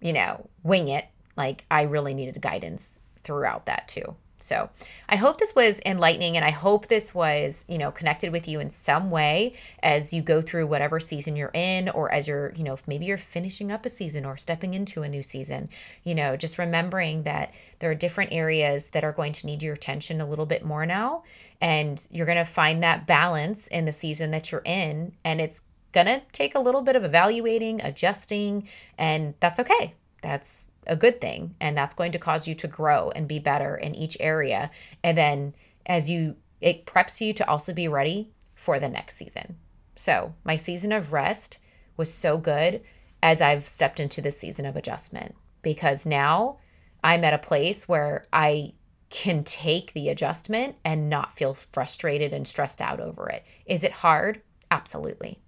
you 0.02 0.12
know, 0.14 0.50
wing 0.64 0.90
it. 0.90 1.06
Like 1.38 1.64
I 1.72 1.84
really 1.84 2.14
needed 2.14 2.42
guidance 2.42 3.00
throughout 3.24 3.66
that 3.68 3.88
too. 3.88 4.16
So 4.40 4.70
I 5.10 5.16
hope 5.16 5.40
this 5.40 5.56
was 5.56 5.82
enlightening 5.86 6.36
and 6.36 6.46
I 6.46 6.52
hope 6.52 6.88
this 6.88 7.14
was, 7.14 7.66
you 7.68 7.78
know, 7.78 7.92
connected 7.92 8.32
with 8.32 8.48
you 8.48 8.60
in 8.60 8.70
some 8.70 9.10
way 9.10 9.54
as 9.82 10.14
you 10.14 10.22
go 10.22 10.42
through 10.42 10.68
whatever 10.68 11.00
season 11.00 11.36
you're 11.36 11.52
in 11.54 11.90
or 11.90 12.12
as 12.12 12.28
you're, 12.28 12.54
you 12.56 12.64
know, 12.64 12.78
maybe 12.86 13.06
you're 13.06 13.18
finishing 13.18 13.72
up 13.72 13.86
a 13.86 13.90
season 13.90 14.26
or 14.26 14.38
stepping 14.38 14.76
into 14.76 15.02
a 15.02 15.10
new 15.10 15.24
season, 15.24 15.70
you 16.04 16.14
know, 16.14 16.38
just 16.38 16.60
remembering 16.60 17.24
that 17.24 17.52
there 17.80 17.90
are 17.90 17.96
different 17.96 18.32
areas 18.32 18.90
that 18.90 19.04
are 19.04 19.12
going 19.12 19.34
to 19.34 19.48
need 19.48 19.64
your 19.64 19.74
attention 19.74 20.22
a 20.22 20.28
little 20.28 20.46
bit 20.46 20.64
more 20.64 20.86
now. 20.86 21.24
And 21.60 22.08
you're 22.12 22.28
going 22.28 22.38
to 22.38 22.46
find 22.46 22.84
that 22.84 23.08
balance 23.08 23.68
in 23.68 23.86
the 23.86 23.92
season 23.92 24.30
that 24.32 24.52
you're 24.52 24.62
in. 24.66 25.14
And 25.24 25.42
it's 25.42 25.62
going 25.92 26.08
to 26.08 26.22
take 26.32 26.54
a 26.54 26.60
little 26.60 26.82
bit 26.82 26.96
of 26.96 27.04
evaluating, 27.04 27.82
adjusting, 27.82 28.68
and 29.00 29.34
that's 29.40 29.60
okay. 29.60 29.96
That's 30.22 30.66
a 30.88 30.96
good 30.96 31.22
thing 31.22 31.56
and 31.60 31.78
that's 31.78 31.94
going 31.94 32.12
to 32.14 32.20
cause 32.20 32.48
you 32.48 32.56
to 32.56 32.68
grow 32.68 33.12
and 33.12 33.28
be 33.28 33.40
better 33.40 33.76
in 33.76 33.96
each 33.96 34.18
area. 34.20 34.72
And 35.04 35.18
then 35.18 35.54
as 35.86 36.10
you 36.10 36.36
it 36.60 36.86
preps 36.86 37.22
you 37.22 37.34
to 37.34 37.48
also 37.48 37.74
be 37.74 37.88
ready 37.88 38.32
for 38.56 38.80
the 38.80 38.90
next 38.90 39.16
season. 39.16 39.58
So 39.96 40.34
my 40.44 40.56
season 40.56 40.92
of 40.92 41.14
rest 41.14 41.60
was 41.96 42.14
so 42.14 42.38
good 42.38 42.82
as 43.24 43.42
i've 43.42 43.68
stepped 43.68 44.00
into 44.00 44.22
this 44.22 44.40
season 44.40 44.66
of 44.66 44.76
adjustment 44.76 45.34
because 45.64 46.06
now 46.06 46.60
i'm 47.04 47.24
at 47.24 47.34
a 47.34 47.40
place 47.40 47.88
where 47.88 48.28
i 48.32 48.72
can 49.10 49.44
take 49.44 49.94
the 49.94 50.10
adjustment 50.10 50.76
and 50.84 51.10
not 51.10 51.38
feel 51.38 51.54
frustrated 51.54 52.34
and 52.34 52.48
stressed 52.48 52.82
out 52.82 53.00
over 53.00 53.30
it. 53.30 53.44
Is 53.66 53.84
it 53.84 53.92
hard? 53.92 54.42
Absolutely. 54.70 55.40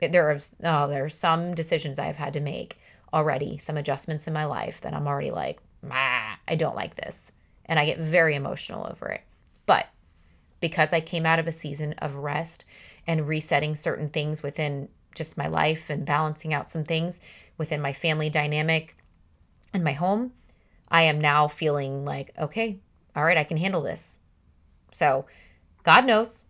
There 0.00 0.30
are 0.30 0.38
oh, 0.64 0.88
there 0.88 1.04
are 1.04 1.10
some 1.10 1.54
decisions 1.54 1.98
i've 1.98 2.16
had 2.16 2.32
to 2.32 2.40
make 2.40 2.78
already 3.12 3.58
some 3.58 3.76
adjustments 3.76 4.26
in 4.26 4.32
my 4.32 4.44
life 4.44 4.80
that 4.80 4.94
I'm 4.94 5.06
already 5.06 5.30
like, 5.30 5.60
I 5.90 6.56
don't 6.56 6.76
like 6.76 6.94
this. 6.94 7.32
And 7.66 7.78
I 7.78 7.86
get 7.86 7.98
very 7.98 8.34
emotional 8.34 8.86
over 8.90 9.08
it. 9.08 9.22
But 9.66 9.86
because 10.60 10.92
I 10.92 11.00
came 11.00 11.26
out 11.26 11.38
of 11.38 11.48
a 11.48 11.52
season 11.52 11.94
of 11.98 12.14
rest 12.16 12.64
and 13.06 13.28
resetting 13.28 13.74
certain 13.74 14.08
things 14.08 14.42
within 14.42 14.88
just 15.14 15.36
my 15.36 15.46
life 15.46 15.90
and 15.90 16.06
balancing 16.06 16.54
out 16.54 16.68
some 16.68 16.84
things 16.84 17.20
within 17.58 17.80
my 17.80 17.92
family 17.92 18.30
dynamic 18.30 18.96
and 19.74 19.84
my 19.84 19.92
home, 19.92 20.32
I 20.88 21.02
am 21.02 21.20
now 21.20 21.48
feeling 21.48 22.04
like, 22.04 22.32
okay, 22.38 22.78
all 23.14 23.24
right, 23.24 23.38
I 23.38 23.44
can 23.44 23.56
handle 23.56 23.82
this. 23.82 24.18
So 24.90 25.26
God 25.82 26.04
knows. 26.06 26.44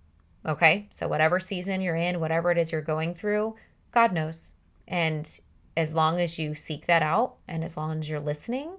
Okay. 0.45 0.89
So 0.91 1.09
whatever 1.09 1.39
season 1.41 1.81
you're 1.81 1.97
in, 1.97 2.21
whatever 2.21 2.51
it 2.51 2.59
is 2.59 2.73
you're 2.73 2.81
going 2.81 3.15
through, 3.15 3.55
God 3.93 4.13
knows. 4.13 4.55
And 4.89 5.41
as 5.77 5.95
long 5.95 6.21
as 6.21 6.39
you 6.39 6.55
seek 6.55 6.87
that 6.87 7.03
out 7.03 7.35
and 7.49 7.65
as 7.65 7.77
long 7.77 7.99
as 7.99 8.09
you're 8.09 8.21
listening, 8.21 8.73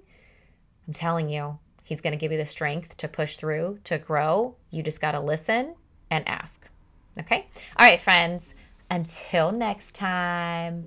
I'm 0.86 0.94
telling 0.94 1.28
you, 1.28 1.58
He's 1.84 2.00
going 2.00 2.12
to 2.12 2.18
give 2.18 2.32
you 2.32 2.38
the 2.38 2.46
strength 2.46 2.96
to 2.96 3.08
push 3.08 3.36
through, 3.36 3.78
to 3.84 3.98
grow. 3.98 4.56
You 4.70 4.82
just 4.82 5.02
got 5.02 5.12
to 5.12 5.20
listen 5.20 5.74
and 6.10 6.26
ask. 6.26 6.66
Okay? 7.20 7.46
All 7.76 7.86
right, 7.86 8.00
friends. 8.00 8.54
Until 8.90 9.52
next 9.52 9.94
time. 9.94 10.86